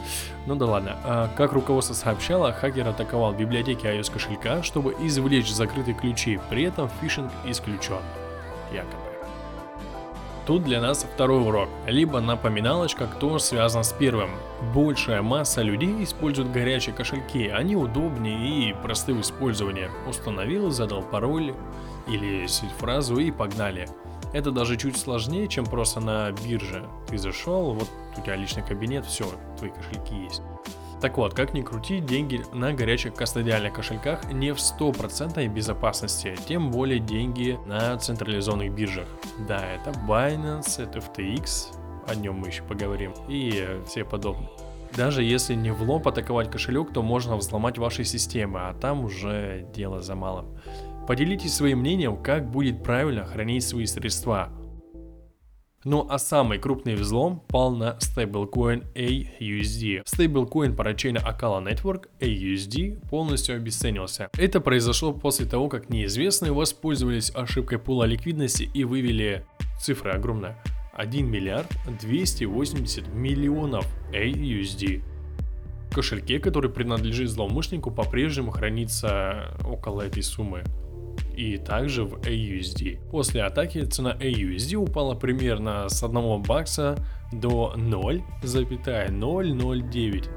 Ну 0.47 0.57
да 0.57 0.67
ладно. 0.67 0.97
А, 1.05 1.31
как 1.37 1.53
руководство 1.53 1.95
сообщало, 1.95 2.53
хакер 2.53 2.89
атаковал 2.89 3.33
библиотеки 3.33 3.87
iOS 3.87 4.13
кошелька, 4.13 4.63
чтобы 4.63 4.97
извлечь 5.01 5.53
закрытые 5.53 5.95
ключи. 5.95 6.41
При 6.51 6.65
этом 6.65 6.91
фишинг 7.01 7.31
исключен. 7.47 8.01
Якобы. 8.73 9.11
Тут 10.47 10.65
для 10.65 10.81
нас 10.81 11.07
второй 11.15 11.43
урок, 11.47 11.69
либо 11.87 12.21
напоминалочка, 12.21 13.07
кто 13.07 13.39
связан 13.39 13.85
с 13.85 13.93
первым. 13.93 14.31
Большая 14.75 15.23
масса 15.23 15.63
людей 15.63 16.03
используют 16.03 16.51
горячие 16.51 16.93
кошельки, 16.93 17.47
они 17.47 17.77
удобнее 17.77 18.71
и 18.71 18.73
просты 18.73 19.15
в 19.15 19.21
использовании. 19.21 19.89
Установил, 20.09 20.71
задал 20.71 21.03
пароль 21.03 21.55
или 22.09 22.49
фразу 22.79 23.19
и 23.19 23.31
погнали. 23.31 23.89
Это 24.33 24.51
даже 24.51 24.77
чуть 24.77 24.97
сложнее, 24.97 25.49
чем 25.49 25.67
просто 25.67 26.01
на 26.01 26.31
бирже. 26.31 26.87
Ты 27.09 27.19
зашел, 27.19 27.73
вот 27.75 27.89
у 28.17 28.21
тебя 28.21 28.37
личный 28.37 28.63
кабинет, 28.63 29.05
все, 29.05 29.27
твои 29.59 29.71
кошельки 29.71 30.15
есть. 30.15 30.43
Так 31.01 31.17
вот, 31.17 31.33
как 31.33 31.55
ни 31.55 31.63
крути, 31.63 31.99
деньги 32.01 32.43
на 32.53 32.75
горячих 32.75 33.15
кастодиальных 33.15 33.73
кошельках 33.73 34.31
не 34.31 34.53
в 34.53 34.59
100% 34.59 35.49
безопасности, 35.49 36.37
тем 36.47 36.71
более 36.71 36.99
деньги 36.99 37.59
на 37.65 37.97
централизованных 37.97 38.71
биржах. 38.73 39.09
Да, 39.49 39.65
это 39.65 39.99
Binance, 40.07 40.83
это 40.83 40.99
FTX, 40.99 41.75
о 42.07 42.15
нем 42.15 42.37
мы 42.37 42.49
еще 42.49 42.63
поговорим, 42.65 43.15
и 43.29 43.81
все 43.87 44.05
подобные. 44.05 44.51
Даже 44.95 45.23
если 45.23 45.55
не 45.55 45.71
в 45.71 45.83
лоб 45.83 46.07
атаковать 46.07 46.51
кошелек, 46.51 46.93
то 46.93 47.01
можно 47.01 47.37
взломать 47.37 47.79
ваши 47.79 48.05
системы, 48.05 48.61
а 48.61 48.75
там 48.75 49.05
уже 49.05 49.67
дело 49.73 50.03
за 50.03 50.15
малым. 50.17 50.59
Поделитесь 51.07 51.55
своим 51.55 51.81
мнением, 51.81 52.23
как 52.23 52.51
будет 52.51 52.83
правильно 52.83 53.25
хранить 53.25 53.65
свои 53.65 53.87
средства. 53.87 54.51
Ну 55.83 56.07
а 56.11 56.19
самый 56.19 56.59
крупный 56.59 56.95
взлом 56.95 57.41
пал 57.49 57.75
на 57.75 57.99
стейблкоин 57.99 58.85
AUSD. 58.95 60.03
Стейблкоин 60.05 60.77
парачейна 60.77 61.19
Akala 61.19 61.65
Network 61.65 62.09
AUSD 62.21 63.09
полностью 63.09 63.57
обесценился. 63.57 64.29
Это 64.37 64.61
произошло 64.61 65.15
после 65.15 65.47
того, 65.47 65.69
как 65.69 65.89
неизвестные 65.89 66.53
воспользовались 66.53 67.33
ошибкой 67.35 67.79
пула 67.79 68.05
ликвидности 68.05 68.65
и 68.75 68.85
вывели 68.85 69.47
цифры 69.81 70.11
огромная 70.11 70.63
1 70.93 71.31
миллиард 71.31 71.69
280 71.99 73.09
миллионов 73.15 73.87
AUSD. 74.13 75.03
В 75.91 75.95
кошельке, 75.95 76.41
который 76.41 76.71
принадлежит 76.71 77.31
злоумышленнику, 77.31 77.91
по-прежнему 77.91 78.51
хранится 78.51 79.57
около 79.65 80.03
этой 80.03 80.23
суммы 80.23 80.63
и 81.37 81.57
также 81.57 82.05
в 82.05 82.17
AUSD. 82.17 82.99
После 83.11 83.43
атаки 83.43 83.85
цена 83.85 84.17
AUSD 84.21 84.77
упала 84.77 85.15
примерно 85.15 85.89
с 85.89 86.03
1 86.03 86.43
бакса 86.43 86.97
до 87.33 87.73
0,009. 87.77 90.25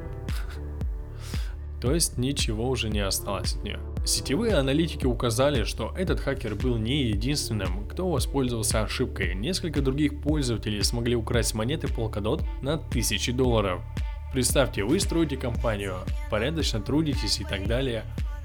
То 1.81 1.93
есть 1.93 2.17
ничего 2.17 2.69
уже 2.69 2.89
не 2.89 3.01
осталось 3.01 3.55
от 3.55 3.63
нее. 3.63 3.79
Сетевые 4.05 4.55
аналитики 4.55 5.05
указали, 5.05 5.63
что 5.63 5.93
этот 5.97 6.19
хакер 6.19 6.55
был 6.55 6.77
не 6.77 7.03
единственным, 7.03 7.87
кто 7.87 8.09
воспользовался 8.09 8.83
ошибкой. 8.83 9.33
Несколько 9.33 9.81
других 9.81 10.21
пользователей 10.21 10.83
смогли 10.83 11.15
украсть 11.15 11.53
монеты 11.53 11.87
Polkadot 11.87 12.43
на 12.61 12.77
тысячи 12.77 13.31
долларов. 13.31 13.81
Представьте, 14.33 14.83
вы 14.83 14.99
строите 14.99 15.37
компанию, 15.37 15.95
порядочно 16.29 16.81
трудитесь 16.81 17.39
и 17.39 17.43
так 17.43 17.67
далее. 17.67 18.03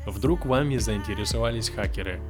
Вдруг 0.09 0.47
вами 0.47 0.79
заинтересовались 0.79 1.69
хакеры. 1.69 2.21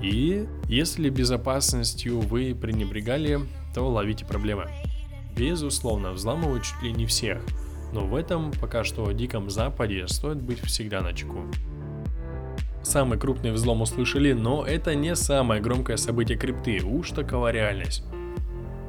И 0.00 0.46
если 0.66 1.10
безопасностью 1.10 2.18
вы 2.20 2.54
пренебрегали, 2.54 3.40
то 3.72 3.88
ловите 3.88 4.24
проблемы. 4.24 4.66
Безусловно, 5.36 6.12
взламывают 6.12 6.64
чуть 6.64 6.82
ли 6.82 6.92
не 6.92 7.06
всех, 7.06 7.42
но 7.92 8.00
в 8.00 8.16
этом 8.16 8.50
пока 8.60 8.82
что 8.82 9.10
Диком 9.12 9.48
Западе 9.48 10.08
стоит 10.08 10.42
быть 10.42 10.60
всегда 10.60 11.02
на 11.02 11.12
чеку. 11.12 11.44
Самый 12.82 13.18
крупный 13.18 13.52
взлом 13.52 13.82
услышали, 13.82 14.32
но 14.32 14.64
это 14.66 14.94
не 14.94 15.14
самое 15.14 15.60
громкое 15.60 15.98
событие 15.98 16.36
крипты, 16.36 16.82
уж 16.82 17.10
такова 17.10 17.52
реальность. 17.52 18.04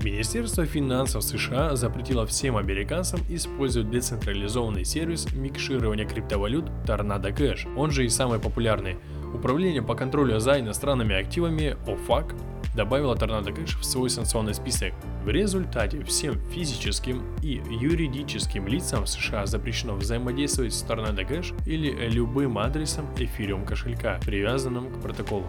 Министерство 0.04 0.66
финансов 0.66 1.24
США 1.24 1.76
запретило 1.76 2.26
всем 2.26 2.58
американцам 2.58 3.20
использовать 3.30 3.92
децентрализованный 3.92 4.84
сервис 4.84 5.32
микширования 5.32 6.08
криптовалют 6.08 6.66
Tornado 6.88 7.32
Cash, 7.32 7.72
он 7.78 7.92
же 7.92 8.06
и 8.06 8.10
самый 8.10 8.40
популярный. 8.40 8.98
Управление 9.32 9.84
по 9.84 9.94
контролю 9.94 10.40
за 10.40 10.60
иностранными 10.60 11.16
активами 11.16 11.78
OFAC 11.86 12.36
добавила 12.76 13.14
Tornado 13.14 13.56
Cash 13.56 13.80
в 13.80 13.86
свой 13.86 14.10
санкционный 14.10 14.56
список. 14.56 14.94
В 15.24 15.30
результате 15.30 16.04
всем 16.04 16.40
физическим 16.50 17.24
и 17.44 17.62
юридическим 17.70 18.68
лицам 18.68 19.06
США 19.06 19.46
запрещено 19.46 19.94
взаимодействовать 19.94 20.74
с 20.74 20.84
Tornado 20.84 21.28
Cash 21.28 21.54
или 21.68 21.92
любым 22.10 22.58
адресом 22.58 23.06
Ethereum 23.18 23.68
кошелька, 23.68 24.20
привязанным 24.26 24.92
к 24.92 25.00
протоколу. 25.00 25.46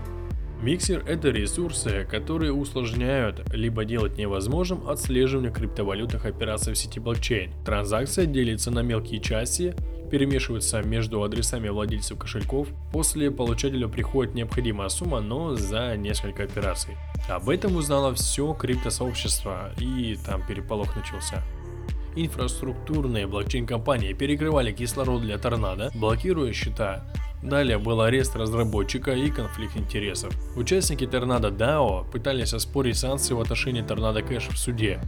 Миксер– 0.63 1.03
это 1.09 1.31
ресурсы, 1.31 2.07
которые 2.09 2.53
усложняют 2.53 3.53
либо 3.53 3.85
делают 3.85 4.17
невозможным 4.17 4.89
отслеживание 4.89 5.51
криптовалютных 5.53 6.25
операций 6.25 6.73
в 6.73 6.79
сети 6.79 7.01
блокчейн. 7.01 7.51
Транзакция 7.65 8.27
делится 8.27 8.71
на 8.71 8.79
мелкие 8.79 9.21
части, 9.21 9.75
перемешиваются 10.09 10.81
между 10.83 11.21
адресами 11.25 11.69
владельцев 11.69 12.17
кошельков. 12.17 12.69
После 12.93 13.33
получателю 13.33 13.89
приходит 13.89 14.35
необходимая 14.35 14.89
сумма, 14.89 15.21
но 15.21 15.57
за 15.57 15.97
несколько 15.97 16.45
операций. 16.45 16.95
Об 17.29 17.49
этом 17.49 17.75
узнало 17.75 18.15
все 18.15 18.55
криптосообщество 18.55 19.73
и 19.81 20.17
там 20.25 20.47
переполох 20.47 20.95
начался. 20.95 21.43
Инфраструктурные 22.15 23.27
блокчейн-компании 23.27 24.13
перекрывали 24.13 24.71
кислород 24.71 25.23
для 25.23 25.39
торнадо, 25.39 25.91
блокируя 25.97 26.53
счета, 26.53 27.05
Далее 27.43 27.79
был 27.79 28.01
арест 28.01 28.37
разработчика 28.37 29.13
и 29.13 29.29
конфликт 29.29 29.77
интересов. 29.77 30.33
Участники 30.57 31.07
Торнадо 31.07 31.49
DAO 31.49 32.09
пытались 32.09 32.55
оспорить 32.55 32.97
санкции 32.97 33.35
в 33.35 33.41
отношении 33.41 33.83
Торнадо 33.83 34.21
Cash 34.21 34.53
в 34.53 34.59
суде. 34.59 35.01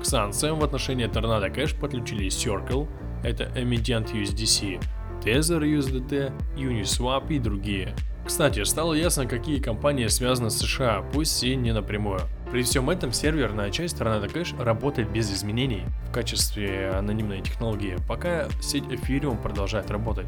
К 0.00 0.04
санкциям 0.04 0.60
в 0.60 0.64
отношении 0.64 1.06
Торнадо 1.06 1.48
Cash 1.48 1.78
подключились 1.78 2.34
Circle, 2.34 2.88
это 3.24 3.50
эмитент 3.56 4.10
USDC, 4.12 4.80
Tether 5.24 5.62
USDT, 5.62 6.32
Uniswap 6.56 7.26
и 7.28 7.38
другие. 7.40 7.94
Кстати, 8.24 8.62
стало 8.62 8.94
ясно, 8.94 9.26
какие 9.26 9.60
компании 9.60 10.06
связаны 10.06 10.50
с 10.50 10.58
США, 10.58 11.02
пусть 11.12 11.42
и 11.42 11.56
не 11.56 11.72
напрямую. 11.72 12.20
При 12.52 12.62
всем 12.62 12.88
этом 12.88 13.12
серверная 13.12 13.70
часть 13.70 14.00
Tornado 14.00 14.32
Cash 14.32 14.62
работает 14.62 15.10
без 15.10 15.32
изменений 15.32 15.82
в 16.08 16.12
качестве 16.12 16.90
анонимной 16.90 17.40
технологии, 17.40 17.96
пока 18.06 18.48
сеть 18.60 18.84
Ethereum 18.84 19.42
продолжает 19.42 19.90
работать. 19.90 20.26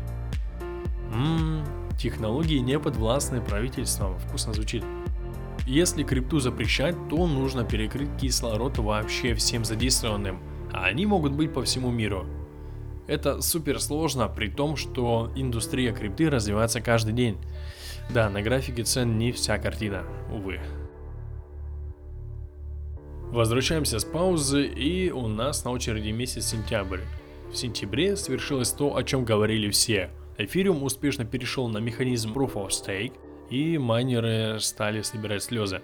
Ммм, 1.14 1.64
технологии 1.96 2.58
не 2.58 2.78
подвластны 2.80 3.40
правительствам, 3.40 4.18
вкусно 4.18 4.52
звучит. 4.52 4.82
Если 5.64 6.02
крипту 6.02 6.40
запрещать, 6.40 6.96
то 7.08 7.26
нужно 7.28 7.64
перекрыть 7.64 8.10
кислород 8.20 8.78
вообще 8.78 9.34
всем 9.34 9.64
задействованным, 9.64 10.40
а 10.72 10.86
они 10.86 11.06
могут 11.06 11.32
быть 11.32 11.54
по 11.54 11.62
всему 11.62 11.92
миру. 11.92 12.26
Это 13.06 13.40
супер 13.42 13.80
сложно, 13.80 14.28
при 14.28 14.48
том, 14.48 14.76
что 14.76 15.30
индустрия 15.36 15.92
крипты 15.92 16.28
развивается 16.30 16.80
каждый 16.80 17.12
день. 17.12 17.38
Да, 18.10 18.28
на 18.28 18.42
графике 18.42 18.82
цен 18.82 19.16
не 19.16 19.30
вся 19.30 19.58
картина, 19.58 20.02
увы. 20.32 20.60
Возвращаемся 23.30 24.00
с 24.00 24.04
паузы, 24.04 24.66
и 24.66 25.10
у 25.10 25.28
нас 25.28 25.64
на 25.64 25.70
очереди 25.70 26.10
месяц 26.10 26.46
сентябрь. 26.46 27.00
В 27.52 27.56
сентябре 27.56 28.16
свершилось 28.16 28.72
то, 28.72 28.96
о 28.96 29.04
чем 29.04 29.24
говорили 29.24 29.70
все– 29.70 30.10
Эфириум 30.36 30.82
успешно 30.82 31.24
перешел 31.24 31.68
на 31.68 31.78
механизм 31.78 32.32
Proof 32.32 32.54
of 32.54 32.68
Stake, 32.70 33.12
и 33.50 33.78
майнеры 33.78 34.58
стали 34.60 35.02
собирать 35.02 35.44
слезы. 35.44 35.80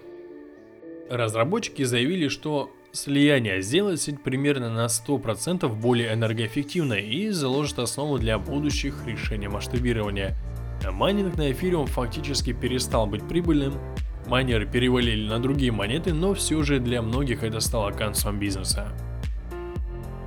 Разработчики 1.09 1.83
заявили, 1.83 2.27
что 2.27 2.69
слияние 2.91 3.61
сделает 3.61 4.01
сеть 4.01 4.21
примерно 4.21 4.69
на 4.69 4.87
100% 4.87 5.67
более 5.69 6.13
энергоэффективной 6.13 7.07
и 7.07 7.29
заложит 7.29 7.79
основу 7.79 8.17
для 8.17 8.37
будущих 8.37 9.05
решений 9.05 9.47
масштабирования. 9.47 10.35
Майнинг 10.91 11.37
на 11.37 11.51
эфириум 11.51 11.85
фактически 11.87 12.53
перестал 12.53 13.07
быть 13.07 13.25
прибыльным, 13.27 13.75
майнеры 14.27 14.65
перевалили 14.65 15.27
на 15.29 15.39
другие 15.39 15.71
монеты, 15.71 16.13
но 16.13 16.33
все 16.33 16.61
же 16.63 16.79
для 16.79 17.01
многих 17.01 17.43
это 17.43 17.59
стало 17.59 17.91
концом 17.91 18.39
бизнеса. 18.39 18.87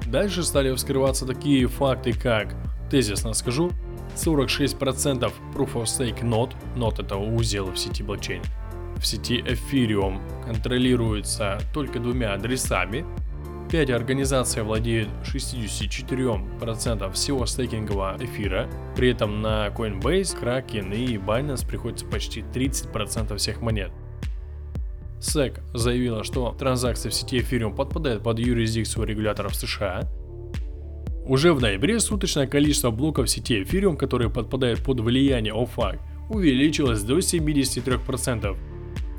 Дальше 0.07 0.45
стали 0.45 0.73
вскрываться 0.75 1.27
такие 1.27 1.67
факты, 1.67 2.13
как, 2.13 2.55
тезисно 2.91 3.33
скажу, 3.33 3.73
46% 4.14 5.33
Proof 5.55 5.74
of 5.74 5.85
Stake 5.85 6.24
нод, 6.24 6.55
нод 6.77 6.98
это 6.98 7.16
узел 7.16 7.70
в 7.70 7.79
сети 7.79 8.03
блокчейн, 8.03 8.42
в 8.96 9.07
сети 9.07 9.40
Ethereum 9.40 10.20
контролируется 10.44 11.61
только 11.72 11.98
двумя 11.98 12.35
адресами, 12.35 13.05
5 13.70 13.90
организаций 13.90 14.62
владеют 14.62 15.09
64% 15.24 17.12
всего 17.12 17.44
стейкингового 17.44 18.16
эфира, 18.20 18.68
при 18.94 19.11
этом 19.11 19.42
на 19.42 19.66
Coinbase, 19.68 20.40
Kraken 20.40 20.94
и 20.94 21.16
Binance 21.16 21.66
приходится 21.66 22.07
почти 22.07 22.42
30% 22.42 23.37
всех 23.37 23.61
монет. 23.61 23.90
SEC 25.18 25.61
заявила, 25.77 26.22
что 26.22 26.55
транзакции 26.57 27.09
в 27.09 27.14
сети 27.14 27.40
Ethereum 27.40 27.74
подпадают 27.74 28.22
под 28.22 28.38
юрисдикцию 28.38 29.07
регуляторов 29.07 29.57
США, 29.57 30.03
уже 31.27 31.53
в 31.53 31.61
ноябре 31.61 32.01
суточное 32.01 32.47
количество 32.47 32.91
блоков 32.91 33.31
сети 33.31 33.63
Ethereum, 33.63 33.97
которые 33.97 34.31
подпадают 34.31 34.83
под 34.83 35.01
влияние 35.01 35.55
OFAC, 35.55 35.99
увеличилось 36.29 37.03
до 37.03 37.19
73%. 37.19 38.57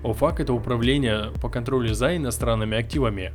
OFAC 0.03 0.41
это 0.41 0.53
управление 0.53 1.31
по 1.41 1.49
контролю 1.49 1.93
за 1.93 2.15
иностранными 2.15 2.77
активами. 2.77 3.33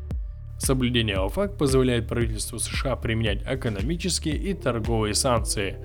Соблюдение 0.58 1.16
OFAC 1.16 1.56
позволяет 1.56 2.06
правительству 2.06 2.58
США 2.58 2.94
применять 2.96 3.42
экономические 3.46 4.36
и 4.36 4.54
торговые 4.54 5.14
санкции. 5.14 5.76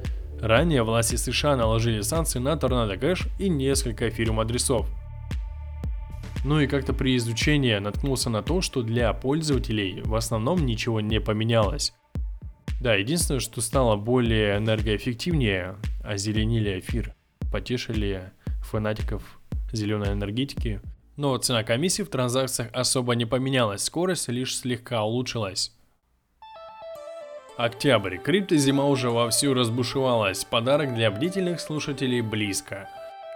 Ранее 0.42 0.84
власти 0.84 1.16
США 1.16 1.56
наложили 1.56 2.02
санкции 2.02 2.40
на 2.40 2.54
Tornado 2.54 3.00
Cash 3.00 3.28
и 3.40 3.50
несколько 3.50 4.10
эфириум 4.10 4.42
адресов. 4.42 4.88
Ну 6.44 6.60
и 6.60 6.68
как-то 6.68 6.94
при 6.94 7.16
изучении 7.18 7.76
наткнулся 7.78 8.30
на 8.30 8.44
то, 8.44 8.62
что 8.62 8.84
для 8.84 9.12
пользователей 9.14 10.02
в 10.04 10.14
основном 10.14 10.66
ничего 10.66 11.02
не 11.02 11.20
поменялось. 11.20 11.94
Да, 12.86 12.94
единственное, 12.94 13.40
что 13.40 13.62
стало 13.62 13.96
более 13.96 14.58
энергоэффективнее, 14.58 15.76
озеленили 16.04 16.78
эфир, 16.78 17.16
потешили 17.52 18.32
фанатиков 18.62 19.24
зеленой 19.72 20.12
энергетики. 20.12 20.82
Но 21.18 21.36
цена 21.38 21.64
комиссии 21.64 22.04
в 22.04 22.12
транзакциях 22.12 22.70
особо 22.74 23.16
не 23.16 23.26
поменялась, 23.26 23.84
скорость 23.84 24.28
лишь 24.28 24.56
слегка 24.56 25.02
улучшилась. 25.04 25.74
Октябрь. 27.58 28.18
Криптозима 28.18 28.86
уже 28.86 29.10
вовсю 29.10 29.56
разбушевалась. 29.56 30.46
Подарок 30.46 30.94
для 30.94 31.10
бдительных 31.10 31.62
слушателей 31.62 32.22
близко. 32.22 32.88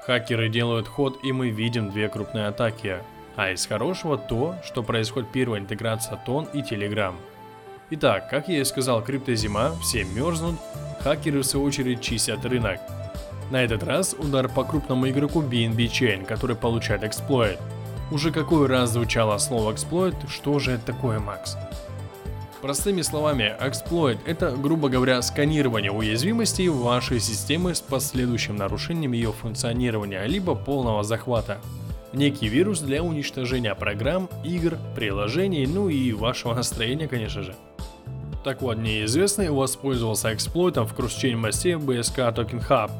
Хакеры 0.05 0.49
делают 0.49 0.87
ход 0.87 1.21
и 1.23 1.31
мы 1.31 1.49
видим 1.49 1.89
две 1.89 2.07
крупные 2.07 2.45
атаки. 2.45 2.99
А 3.35 3.51
из 3.51 3.65
хорошего 3.65 4.15
то, 4.19 4.57
что 4.63 4.83
происходит 4.83 5.31
первая 5.31 5.59
интеграция 5.59 6.21
Тон 6.23 6.45
и 6.53 6.59
Telegram. 6.59 7.15
Итак, 7.91 8.29
как 8.29 8.47
я 8.49 8.61
и 8.61 8.63
сказал, 8.65 9.03
криптозима, 9.03 9.75
все 9.81 10.03
мерзнут, 10.03 10.55
хакеры 10.99 11.39
в 11.39 11.43
свою 11.43 11.65
очередь 11.65 12.01
чистят 12.01 12.45
рынок. 12.45 12.79
На 13.49 13.63
этот 13.63 13.81
раз 13.81 14.13
удар 14.13 14.47
по 14.47 14.63
крупному 14.63 15.09
игроку 15.09 15.41
BNB 15.41 15.87
Chain, 15.87 16.25
который 16.25 16.55
получает 16.55 17.03
эксплойт. 17.03 17.57
Уже 18.11 18.31
какой 18.31 18.67
раз 18.67 18.91
звучало 18.91 19.39
слово 19.39 19.73
эксплойт, 19.73 20.13
что 20.27 20.59
же 20.59 20.73
это 20.73 20.85
такое, 20.85 21.19
Макс? 21.19 21.57
Простыми 22.61 23.01
словами, 23.01 23.55
эксплойт– 23.59 24.19
это, 24.27 24.51
грубо 24.51 24.89
говоря, 24.89 25.19
сканирование 25.23 25.91
уязвимостей 25.91 26.67
вашей 26.67 27.19
системы 27.19 27.73
с 27.73 27.81
последующим 27.81 28.55
нарушением 28.55 29.13
ее 29.13 29.31
функционирования, 29.31 30.23
либо 30.25 30.53
полного 30.53 31.03
захвата. 31.03 31.57
Некий 32.13 32.49
вирус 32.49 32.81
для 32.81 33.01
уничтожения 33.01 33.73
программ, 33.73 34.29
игр, 34.43 34.77
приложений, 34.95 35.67
ну 35.67 35.89
и 35.89 36.11
вашего 36.11 36.53
настроения, 36.53 37.07
конечно 37.07 37.41
же. 37.41 37.55
Так 38.43 38.61
вот, 38.61 38.77
неизвестный 38.77 39.49
воспользовался 39.49 40.33
эксплойтом 40.33 40.87
в 40.87 40.93
кросс-чейн 40.93 41.37
массе 41.37 41.71
BSK 41.71 42.35
Token 42.35 42.67
Hub, 42.69 42.91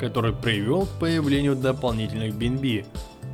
который 0.00 0.32
привел 0.32 0.86
к 0.86 0.98
появлению 0.98 1.54
дополнительных 1.54 2.34
BNB. 2.34 2.84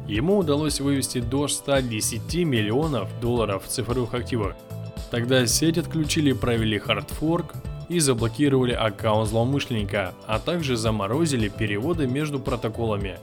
Ему 0.06 0.36
удалось 0.38 0.80
вывести 0.80 1.20
до 1.20 1.48
110 1.48 2.34
миллионов 2.44 3.08
долларов 3.20 3.64
цифровых 3.66 4.12
активов. 4.12 4.54
Тогда 5.10 5.46
сеть 5.46 5.78
отключили 5.78 6.32
провели 6.32 6.78
хардфорк 6.78 7.54
и 7.88 7.98
заблокировали 7.98 8.72
аккаунт 8.72 9.30
злоумышленника, 9.30 10.12
а 10.26 10.38
также 10.38 10.76
заморозили 10.76 11.48
переводы 11.48 12.06
между 12.06 12.38
протоколами. 12.40 13.18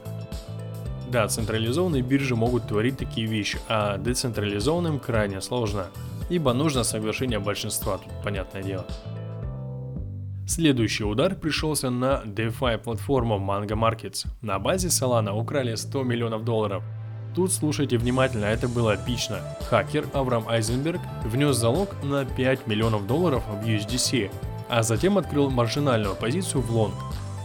Да, 1.10 1.28
централизованные 1.28 2.02
биржи 2.02 2.34
могут 2.34 2.66
творить 2.66 2.98
такие 2.98 3.28
вещи, 3.28 3.58
а 3.68 3.98
децентрализованным 3.98 4.98
крайне 4.98 5.40
сложно– 5.40 5.86
ибо 6.32 6.54
нужно 6.54 6.82
соглашение 6.82 7.38
большинства, 7.38 7.98
тут 7.98 8.12
понятное 8.24 8.62
дело. 8.62 8.86
Следующий 10.46 11.04
удар 11.04 11.34
пришелся 11.34 11.90
на 11.90 12.22
DeFi 12.24 12.78
платформу 12.78 13.36
Mango 13.36 13.76
Markets. 13.76 14.26
На 14.40 14.58
базе 14.58 14.88
Solana 14.88 15.32
украли 15.32 15.74
100 15.74 16.02
миллионов 16.02 16.44
долларов. 16.44 16.82
Тут 17.34 17.52
слушайте 17.52 17.98
внимательно, 17.98 18.46
это 18.46 18.66
было 18.66 18.96
эпично. 18.96 19.40
Хакер 19.68 20.06
Авраам 20.14 20.48
Айзенберг 20.48 21.00
внес 21.24 21.56
залог 21.56 21.90
на 22.02 22.24
5 22.24 22.66
миллионов 22.66 23.06
долларов 23.06 23.44
в 23.46 23.66
USDC, 23.66 24.30
а 24.68 24.82
затем 24.82 25.18
открыл 25.18 25.50
маржинальную 25.50 26.16
позицию 26.16 26.62
в 26.62 26.70
лонг, 26.70 26.94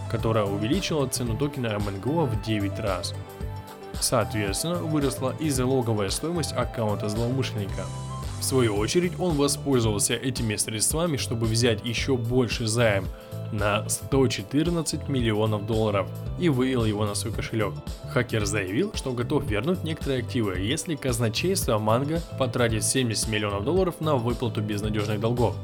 которая 0.10 0.46
увеличила 0.46 1.08
цену 1.08 1.38
токена 1.38 1.68
MNGO 1.68 2.26
в 2.26 2.42
9 2.42 2.80
раз. 2.80 3.14
Соответственно, 4.00 4.76
выросла 4.76 5.36
и 5.40 5.50
залоговая 5.50 6.10
стоимость 6.10 6.54
аккаунта 6.54 7.10
злоумышленника. 7.10 7.84
В 8.40 8.44
свою 8.44 8.76
очередь, 8.76 9.14
он 9.20 9.36
воспользовался 9.36 10.14
этими 10.14 10.56
средствами, 10.56 11.18
чтобы 11.18 11.48
взять 11.48 11.84
еще 11.86 12.16
больше 12.16 12.68
займ 12.68 13.06
на 13.52 13.88
114 13.88 15.08
миллионов 15.08 15.66
долларов 15.66 16.08
и 16.40 16.50
вывел 16.50 16.86
его 16.86 17.06
на 17.06 17.16
свой 17.16 17.34
кошелек. 17.34 17.74
Хакер 18.12 18.46
заявил, 18.46 18.92
что 18.94 19.12
готов 19.12 19.46
вернуть 19.46 19.84
некоторые 19.84 20.20
активы, 20.20 20.60
если 20.60 20.96
казначейство 20.96 21.78
Манго 21.78 22.22
потратит 22.38 22.84
70 22.84 23.28
миллионов 23.30 23.64
долларов 23.64 23.96
на 24.00 24.16
выплату 24.16 24.62
безнадежных 24.62 25.20
долгов. 25.20 25.56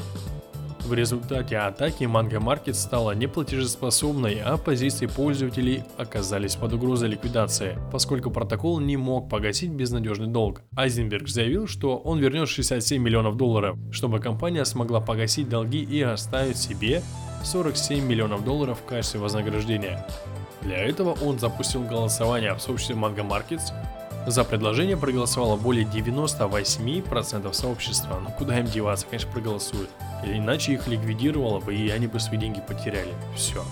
В 0.85 0.93
результате 0.93 1.57
атаки 1.57 2.03
Mango 2.03 2.39
Market 2.39 2.73
стала 2.73 3.11
неплатежеспособной, 3.11 4.41
а 4.43 4.57
позиции 4.57 5.05
пользователей 5.05 5.85
оказались 5.97 6.57
под 6.57 6.73
угрозой 6.73 7.07
ликвидации, 7.07 7.77
поскольку 7.89 8.29
протокол 8.29 8.81
не 8.81 8.97
мог 8.97 9.29
погасить 9.29 9.71
безнадежный 9.71 10.27
долг. 10.27 10.61
Айзенберг 10.75 11.29
заявил, 11.29 11.67
что 11.67 11.95
он 11.97 12.19
вернет 12.19 12.49
67 12.49 13.01
миллионов 13.01 13.37
долларов, 13.37 13.77
чтобы 13.91 14.19
компания 14.19 14.65
смогла 14.65 14.99
погасить 14.99 15.47
долги 15.47 15.81
и 15.81 16.01
оставить 16.01 16.57
себе 16.57 17.01
47 17.45 18.05
миллионов 18.05 18.43
долларов 18.43 18.79
в 18.81 18.85
качестве 18.85 19.21
вознаграждения. 19.21 20.05
Для 20.63 20.77
этого 20.77 21.17
он 21.23 21.39
запустил 21.39 21.83
голосование 21.83 22.53
в 22.55 22.61
сообществе 22.61 22.97
Mango 22.97 23.25
Markets, 23.25 23.71
за 24.25 24.43
предложение 24.43 24.95
проголосовало 24.95 25.57
более 25.57 25.85
98% 25.85 27.51
сообщества, 27.53 28.19
но 28.23 28.31
куда 28.31 28.59
им 28.59 28.65
деваться, 28.65 29.05
конечно, 29.05 29.31
проголосуют. 29.31 29.89
Иначе 30.25 30.73
их 30.73 30.87
ликвидировало 30.87 31.59
бы, 31.59 31.75
и 31.75 31.89
они 31.89 32.07
бы 32.07 32.19
свои 32.19 32.37
деньги 32.37 32.61
потеряли. 32.65 33.13
Все. 33.35 33.63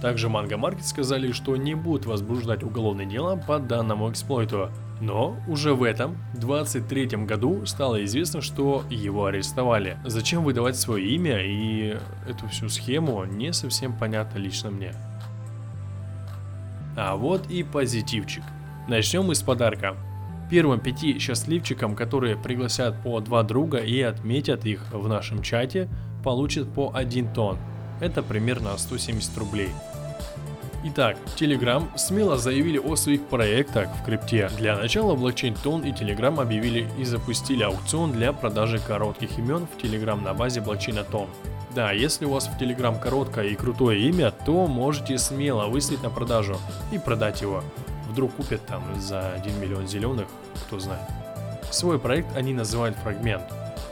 Также 0.00 0.28
Mango 0.28 0.60
Market 0.60 0.82
сказали, 0.82 1.32
что 1.32 1.56
не 1.56 1.74
будут 1.74 2.06
возбуждать 2.06 2.62
уголовное 2.62 3.06
дело 3.06 3.36
по 3.36 3.58
данному 3.58 4.10
эксплойту. 4.10 4.70
Но 5.00 5.36
уже 5.48 5.74
в 5.74 5.82
этом, 5.82 6.16
23 6.34 7.24
году, 7.24 7.66
стало 7.66 8.04
известно, 8.04 8.40
что 8.40 8.84
его 8.90 9.26
арестовали. 9.26 9.98
Зачем 10.04 10.44
выдавать 10.44 10.76
свое 10.76 11.08
имя 11.08 11.40
и 11.42 11.96
эту 12.28 12.46
всю 12.48 12.68
схему, 12.68 13.24
не 13.24 13.52
совсем 13.52 13.96
понятно 13.96 14.38
лично 14.38 14.70
мне. 14.70 14.92
А 16.96 17.16
вот 17.16 17.50
и 17.50 17.64
позитивчик. 17.64 18.44
Начнем 18.86 19.24
мы 19.24 19.34
с 19.34 19.42
подарка. 19.42 19.96
Первым 20.50 20.78
пяти 20.78 21.18
счастливчикам, 21.18 21.96
которые 21.96 22.36
пригласят 22.36 23.02
по 23.02 23.18
два 23.20 23.42
друга 23.42 23.78
и 23.78 24.02
отметят 24.02 24.66
их 24.66 24.82
в 24.92 25.08
нашем 25.08 25.40
чате, 25.42 25.88
получат 26.22 26.70
по 26.70 26.92
1 26.94 27.32
тон. 27.32 27.56
Это 28.00 28.22
примерно 28.22 28.76
170 28.76 29.38
рублей. 29.38 29.70
Итак, 30.84 31.16
Telegram 31.38 31.82
смело 31.96 32.36
заявили 32.36 32.76
о 32.76 32.94
своих 32.94 33.24
проектах 33.24 33.88
в 33.96 34.04
крипте. 34.04 34.50
Для 34.58 34.76
начала 34.76 35.14
блокчейн 35.14 35.54
Тон 35.54 35.80
и 35.80 35.92
Telegram 35.92 36.38
объявили 36.38 36.86
и 36.98 37.04
запустили 37.04 37.62
аукцион 37.62 38.12
для 38.12 38.34
продажи 38.34 38.78
коротких 38.78 39.38
имен 39.38 39.66
в 39.66 39.82
Telegram 39.82 40.22
на 40.22 40.34
базе 40.34 40.60
блокчейна 40.60 41.04
Тон. 41.04 41.28
Да, 41.74 41.90
если 41.92 42.26
у 42.26 42.32
вас 42.32 42.48
в 42.48 42.60
Telegram 42.60 43.00
короткое 43.00 43.46
и 43.46 43.54
крутое 43.54 44.06
имя, 44.10 44.30
то 44.30 44.66
можете 44.66 45.16
смело 45.16 45.68
выставить 45.68 46.02
на 46.02 46.10
продажу 46.10 46.58
и 46.92 46.98
продать 46.98 47.40
его 47.40 47.64
вдруг 48.08 48.34
купят 48.34 48.64
там 48.66 48.82
за 49.00 49.32
1 49.32 49.60
миллион 49.60 49.86
зеленых, 49.86 50.26
кто 50.66 50.78
знает. 50.78 51.08
Свой 51.70 51.98
проект 51.98 52.36
они 52.36 52.52
называют 52.52 52.96
«Фрагмент». 52.98 53.44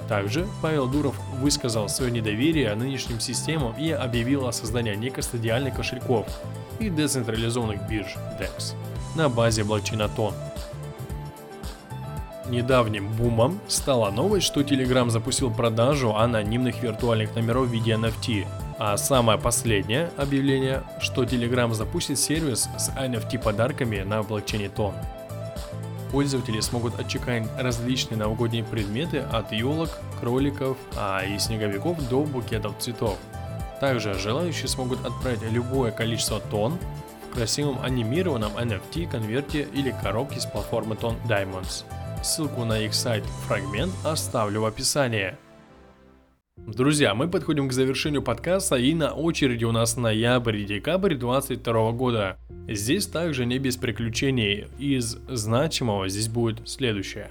Также 0.09 0.47
Павел 0.61 0.89
Дуров 0.89 1.19
высказал 1.39 1.89
свое 1.89 2.11
недоверие 2.11 2.75
нынешним 2.75 3.21
системам 3.21 3.75
и 3.79 3.91
объявил 3.91 4.47
о 4.47 4.53
создании 4.53 4.95
некостадиальных 4.95 5.75
кошельков 5.75 6.27
и 6.81 6.91
децентрализованных 6.91 7.89
бирж 7.89 8.17
DEX 8.39 8.75
на 9.15 9.29
базе 9.29 9.65
блокчейна 9.65 10.09
Тон. 10.09 10.35
Недавним 12.49 13.09
бумом 13.13 13.61
стала 13.69 14.11
новость, 14.11 14.47
что 14.47 14.61
Telegram 14.61 15.09
запустил 15.09 15.51
продажу 15.51 16.15
анонимных 16.15 16.83
виртуальных 16.83 17.35
номеров 17.35 17.69
в 17.69 17.73
виде 17.73 17.93
NFT, 17.93 18.47
а 18.85 18.97
самое 18.97 19.39
последнее 19.39 20.11
объявление, 20.17 20.83
что 20.99 21.23
Telegram 21.23 21.73
запустит 21.73 22.19
сервис 22.19 22.69
с 22.77 22.89
NFT 22.89 23.39
подарками 23.39 24.01
на 24.01 24.25
блокчейне 24.25 24.71
Тон. 24.71 24.93
Пользователи 26.11 26.59
смогут 26.59 26.99
отчеканить 26.99 27.49
различные 27.57 28.19
новогодние 28.19 28.65
предметы 28.65 29.21
от 29.21 29.53
елок, 29.53 29.89
кроликов 30.19 30.77
а 30.97 31.23
и 31.23 31.39
снеговиков 31.39 31.97
до 32.09 32.25
букетов 32.25 32.77
цветов. 32.81 33.19
Также 33.79 34.15
желающие 34.15 34.67
смогут 34.67 35.07
отправить 35.07 35.43
любое 35.49 35.93
количество 35.93 36.41
тонн 36.41 36.77
в 37.31 37.35
красивом 37.37 37.81
анимированном 37.85 38.51
NFT 38.57 39.09
конверте 39.09 39.63
или 39.73 39.95
коробке 40.03 40.41
с 40.41 40.47
платформы 40.47 40.97
Тон 40.97 41.19
Diamonds. 41.29 41.85
Ссылку 42.25 42.65
на 42.65 42.81
их 42.81 42.95
сайт 42.95 43.23
Фрагмент 43.47 43.93
оставлю 44.05 44.63
в 44.63 44.65
описании. 44.65 45.37
Друзья, 46.67 47.13
мы 47.13 47.27
подходим 47.27 47.69
к 47.69 47.73
завершению 47.73 48.23
подкаста 48.23 48.77
и 48.77 48.95
на 48.95 49.13
очереди 49.13 49.65
у 49.65 49.73
нас 49.73 49.97
ноябрь 49.97 50.59
и 50.59 50.65
декабрь 50.65 51.17
2022 51.17 51.91
года. 51.91 52.39
Здесь 52.69 53.09
также 53.09 53.47
не 53.47 53.59
без 53.59 53.77
приключений. 53.77 54.69
Из 54.79 55.19
значимого 55.29 56.09
здесь 56.09 56.29
будет 56.29 56.69
следующее. 56.69 57.31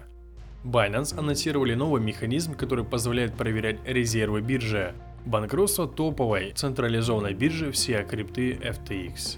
Binance 0.65 1.17
анонсировали 1.17 1.75
новый 1.75 2.01
механизм, 2.01 2.55
который 2.55 2.83
позволяет 2.83 3.33
проверять 3.33 3.79
резервы 3.85 4.41
биржи. 4.41 4.93
Банкротство 5.25 5.87
топовой 5.87 6.51
централизованной 6.51 7.33
биржи 7.33 7.71
все 7.71 8.03
крипты 8.03 8.55
FTX. 8.55 9.37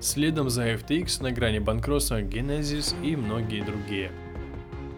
Следом 0.00 0.50
за 0.50 0.72
FTX 0.72 1.22
на 1.22 1.30
грани 1.30 1.60
банкротства 1.60 2.20
Genesis 2.20 2.92
и 3.04 3.14
многие 3.14 3.62
другие. 3.62 4.10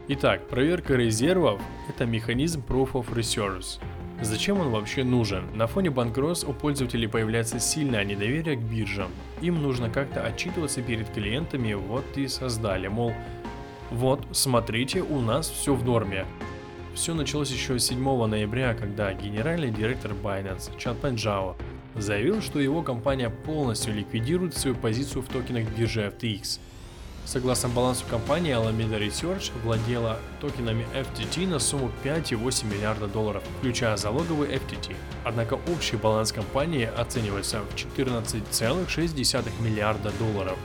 Итак, 0.08 0.48
проверка 0.48 0.94
резервов– 0.94 1.60
это 1.90 2.06
механизм 2.06 2.62
Proof 2.66 2.92
of 2.92 3.14
Reserves– 3.14 3.80
Зачем 4.20 4.60
он 4.60 4.70
вообще 4.70 5.04
нужен? 5.04 5.44
На 5.54 5.66
фоне 5.66 5.90
банкротств 5.90 6.48
у 6.48 6.52
пользователей 6.52 7.08
появляется 7.08 7.58
сильное 7.58 8.04
недоверие 8.04 8.56
к 8.56 8.60
биржам. 8.60 9.10
Им 9.40 9.60
нужно 9.62 9.90
как-то 9.90 10.24
отчитываться 10.24 10.82
перед 10.82 11.10
клиентами, 11.10 11.74
вот 11.74 12.04
и 12.16 12.28
создали, 12.28 12.86
мол, 12.88 13.12
вот, 13.90 14.26
смотрите, 14.32 15.02
у 15.02 15.20
нас 15.20 15.50
все 15.50 15.74
в 15.74 15.84
норме. 15.84 16.26
Все 16.94 17.12
началось 17.12 17.50
еще 17.50 17.78
7 17.78 18.26
ноября, 18.26 18.74
когда 18.74 19.12
генеральный 19.12 19.70
директор 19.70 20.12
Binance 20.12 20.70
Чан 20.78 20.96
Пенджао 20.96 21.56
заявил, 21.96 22.40
что 22.40 22.60
его 22.60 22.82
компания 22.82 23.30
полностью 23.30 23.94
ликвидирует 23.94 24.56
свою 24.56 24.76
позицию 24.76 25.22
в 25.22 25.28
токенах 25.28 25.68
биржи 25.76 26.00
FTX– 26.00 26.60
Согласно 27.26 27.70
балансу 27.70 28.04
компании, 28.06 28.52
Alameda 28.52 29.00
Research 29.00 29.50
владела 29.62 30.18
токенами 30.40 30.86
FTT 30.94 31.46
на 31.46 31.58
сумму 31.58 31.90
5,8 32.04 32.66
миллиарда 32.66 33.06
долларов, 33.06 33.42
включая 33.58 33.96
залоговый 33.96 34.50
FTT. 34.50 34.94
Однако 35.24 35.54
общий 35.54 35.96
баланс 35.96 36.32
компании 36.32 36.84
оценивается 36.84 37.60
в 37.62 37.74
14,6 37.74 39.62
миллиарда 39.62 40.12
долларов, 40.18 40.58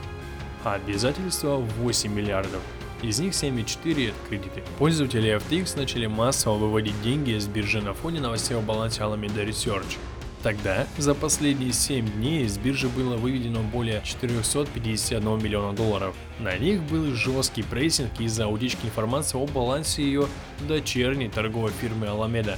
а 0.62 0.74
обязательства 0.74 1.56
в 1.56 1.68
8 1.80 2.12
миллиардов. 2.12 2.60
Из 3.02 3.18
них 3.18 3.32
7,4 3.32 4.08
это 4.08 4.28
кредиты. 4.28 4.62
Пользователи 4.78 5.34
FTX 5.38 5.78
начали 5.78 6.04
массово 6.06 6.58
выводить 6.58 7.00
деньги 7.02 7.38
с 7.38 7.46
биржи 7.46 7.80
на 7.80 7.94
фоне 7.94 8.20
новостей 8.20 8.54
о 8.54 8.60
балансе 8.60 9.00
Alameda 9.00 9.46
Research. 9.46 9.96
Тогда 10.42 10.86
за 10.96 11.14
последние 11.14 11.72
7 11.72 12.12
дней 12.12 12.48
с 12.48 12.56
биржи 12.56 12.88
было 12.88 13.16
выведено 13.16 13.62
более 13.62 14.00
451 14.02 15.42
миллиона 15.42 15.76
долларов. 15.76 16.16
На 16.38 16.56
них 16.56 16.82
был 16.84 17.14
жесткий 17.14 17.62
прессинг 17.62 18.18
из-за 18.18 18.46
утечки 18.46 18.86
информации 18.86 19.36
о 19.36 19.46
балансе 19.46 20.02
ее 20.02 20.26
дочерней 20.66 21.28
торговой 21.28 21.72
фирмы 21.72 22.06
Alameda. 22.06 22.56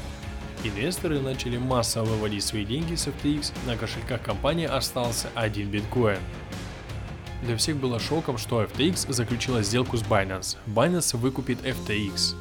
Инвесторы 0.62 1.20
начали 1.20 1.58
массово 1.58 2.04
выводить 2.04 2.44
свои 2.44 2.64
деньги 2.64 2.94
с 2.94 3.08
FTX, 3.08 3.52
на 3.66 3.76
кошельках 3.76 4.22
компании 4.22 4.66
остался 4.66 5.28
один 5.34 5.68
биткоин. 5.68 6.20
Для 7.42 7.56
всех 7.56 7.78
было 7.78 7.98
шоком, 7.98 8.38
что 8.38 8.62
FTX 8.62 9.12
заключила 9.12 9.64
сделку 9.64 9.96
с 9.96 10.02
Binance. 10.02 10.56
Binance 10.68 11.16
выкупит 11.16 11.58
FTX. 11.64 12.36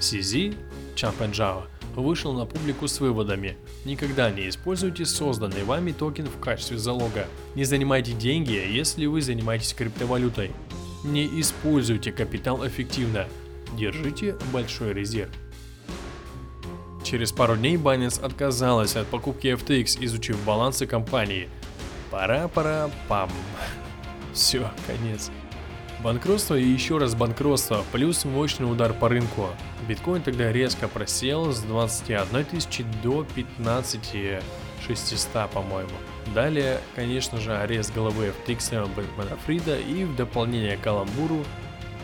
CZ, 0.00 0.56
Чампенджао, 0.94 1.66
вышел 1.96 2.32
на 2.32 2.46
публику 2.46 2.86
с 2.86 3.00
выводами. 3.00 3.56
Никогда 3.84 4.30
не 4.30 4.48
используйте 4.48 5.04
созданный 5.04 5.64
вами 5.64 5.92
токен 5.92 6.26
в 6.26 6.38
качестве 6.38 6.78
залога. 6.78 7.26
Не 7.54 7.64
занимайте 7.64 8.12
деньги, 8.12 8.52
если 8.52 9.06
вы 9.06 9.22
занимаетесь 9.22 9.74
криптовалютой. 9.74 10.52
Не 11.04 11.26
используйте 11.40 12.12
капитал 12.12 12.66
эффективно. 12.66 13.26
Держите 13.76 14.36
большой 14.52 14.92
резерв. 14.92 15.30
Через 17.04 17.30
пару 17.30 17.56
дней 17.56 17.76
Binance 17.76 18.20
отказалась 18.20 18.96
от 18.96 19.06
покупки 19.06 19.46
FTX, 19.46 19.98
изучив 20.04 20.42
балансы 20.44 20.86
компании. 20.86 21.48
Пора-пора-пам. 22.10 23.30
Все, 24.32 24.70
конец. 24.86 25.30
Банкротство 26.06 26.54
и 26.54 26.64
еще 26.64 26.98
раз 26.98 27.16
банкротство, 27.16 27.84
плюс 27.90 28.24
мощный 28.24 28.70
удар 28.70 28.92
по 28.92 29.08
рынку. 29.08 29.48
Биткоин 29.88 30.22
тогда 30.22 30.52
резко 30.52 30.86
просел 30.86 31.52
с 31.52 31.62
21 31.62 32.44
тысячи 32.44 32.86
до 33.02 33.26
15 33.34 34.40
600, 34.86 35.50
по-моему. 35.50 35.90
Далее, 36.32 36.78
конечно 36.94 37.40
же, 37.40 37.56
арест 37.56 37.92
головы 37.92 38.32
FTX 38.46 38.88
Бэтмена 38.94 39.36
Фрида 39.46 39.80
и 39.80 40.04
в 40.04 40.14
дополнение 40.14 40.76
к 40.76 40.82
каламбуру 40.82 41.44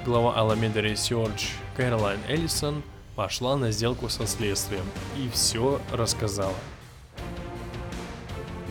глава 0.04 0.36
Alameda 0.36 0.82
Research 0.82 1.52
Кэролайн 1.76 2.18
Эллисон 2.26 2.82
пошла 3.14 3.56
на 3.56 3.70
сделку 3.70 4.08
со 4.08 4.26
следствием 4.26 4.84
и 5.16 5.28
все 5.32 5.80
рассказала. 5.92 6.56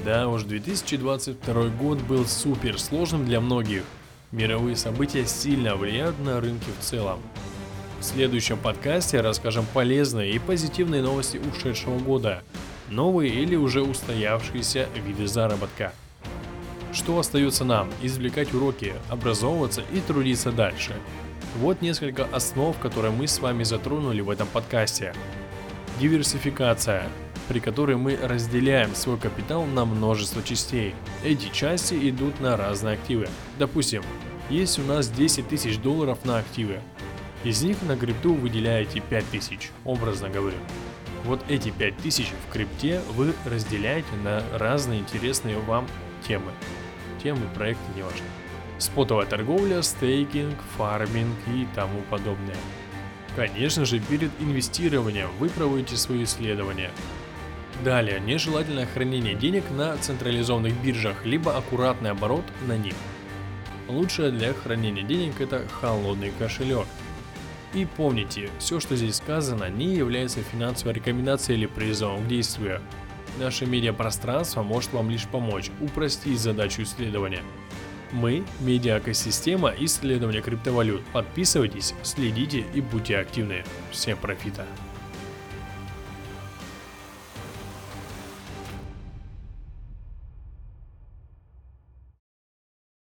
Да 0.04 0.28
уж, 0.28 0.44
2022 0.44 1.68
год 1.80 2.02
был 2.02 2.26
супер 2.26 2.78
сложным 2.78 3.24
для 3.24 3.40
многих. 3.40 3.84
Мировые 4.32 4.78
события 4.78 5.26
сильно 5.26 5.76
влияют 5.76 6.18
на 6.20 6.40
рынки 6.40 6.70
в 6.80 6.82
целом. 6.82 7.20
В 8.00 8.04
следующем 8.04 8.58
подкасте 8.58 9.20
расскажем 9.20 9.66
полезные 9.74 10.32
и 10.32 10.40
позитивные 10.40 11.02
новости 11.02 11.38
ушедшего 11.38 12.00
года, 12.00 12.42
новые 12.90 13.34
или 13.34 13.58
уже 13.58 13.82
устоявшиеся 13.82 14.88
виды 15.06 15.28
заработка. 15.28 15.92
Что 16.94 17.20
остается 17.20 17.66
нам? 17.66 17.90
Извлекать 18.02 18.54
уроки, 18.54 18.94
образовываться 19.10 19.84
и 19.92 20.00
трудиться 20.00 20.54
дальше. 20.54 20.96
Вот 21.58 21.82
несколько 21.82 22.24
основ, 22.24 22.78
которые 22.80 23.12
мы 23.12 23.28
с 23.28 23.40
вами 23.40 23.64
затронули 23.64 24.22
в 24.22 24.30
этом 24.30 24.48
подкасте. 24.48 25.14
Диверсификация 26.00 27.10
при 27.52 27.60
которой 27.60 27.98
мы 27.98 28.16
разделяем 28.16 28.96
свой 28.96 29.18
капитал 29.18 29.66
на 29.66 29.84
множество 29.84 30.42
частей. 30.42 30.96
Эти 31.22 31.52
части 31.52 32.10
идут 32.10 32.40
на 32.40 32.56
разные 32.56 32.94
активы. 32.94 33.28
Допустим, 33.60 34.04
есть 34.50 34.80
у 34.80 34.84
нас 34.84 35.10
10 35.10 35.50
тысяч 35.50 35.78
долларов 35.78 36.24
на 36.24 36.38
активы. 36.38 36.80
Из 37.44 37.62
них 37.62 37.76
на 37.82 37.98
крипту 37.98 38.36
выделяете 38.36 39.02
5 39.02 39.26
тысяч, 39.32 39.70
образно 39.84 40.30
говоря. 40.30 40.56
Вот 41.26 41.44
эти 41.50 41.72
5 41.72 41.98
тысяч 41.98 42.28
в 42.48 42.54
крипте 42.54 43.02
вы 43.16 43.34
разделяете 43.44 44.08
на 44.24 44.42
разные 44.58 45.02
интересные 45.02 45.60
вам 45.60 45.86
темы. 46.26 46.54
Темы, 47.22 47.42
проекты, 47.54 47.84
неважно. 47.98 48.28
Спотовая 48.78 49.26
торговля, 49.26 49.82
стейкинг, 49.82 50.56
фарминг 50.78 51.36
и 51.48 51.68
тому 51.76 52.00
подобное. 52.10 52.56
Конечно 53.36 53.84
же, 53.84 54.00
перед 54.00 54.32
инвестированием 54.40 55.28
вы 55.38 55.50
проводите 55.50 55.98
свои 55.98 56.24
исследования, 56.24 56.92
Далее, 57.84 58.20
нежелательное 58.20 58.86
хранение 58.86 59.34
денег 59.34 59.64
на 59.72 59.98
централизованных 59.98 60.80
биржах, 60.84 61.26
либо 61.26 61.58
аккуратный 61.58 62.12
оборот 62.12 62.46
на 62.68 62.78
них. 62.78 62.94
Лучшее 63.88 64.30
для 64.32 64.54
хранения 64.54 65.02
денег 65.02 65.42
это 65.42 65.66
холодный 65.82 66.32
кошелек. 66.38 66.86
И 67.74 67.86
помните, 67.86 68.50
все, 68.60 68.80
что 68.80 68.96
здесь 68.96 69.16
сказано, 69.16 69.68
не 69.70 69.96
является 69.96 70.42
финансовой 70.44 70.94
рекомендацией 70.94 71.58
или 71.58 71.66
призывом 71.66 72.26
к 72.26 72.28
действию. 72.28 72.82
Наше 73.40 73.66
медиапространство 73.66 74.62
может 74.62 74.94
вам 74.94 75.10
лишь 75.10 75.26
помочь 75.26 75.72
упростить 75.80 76.40
задачу 76.40 76.84
исследования. 76.84 77.42
Мы– 78.12 78.44
медиа-экосистема 78.60 79.74
исследования 79.80 80.42
криптовалют. 80.42 81.02
Подписывайтесь, 81.14 81.96
следите 82.04 82.66
и 82.76 82.82
будьте 82.82 83.18
активны. 83.18 83.64
Всем 83.90 84.18
профита! 84.18 84.68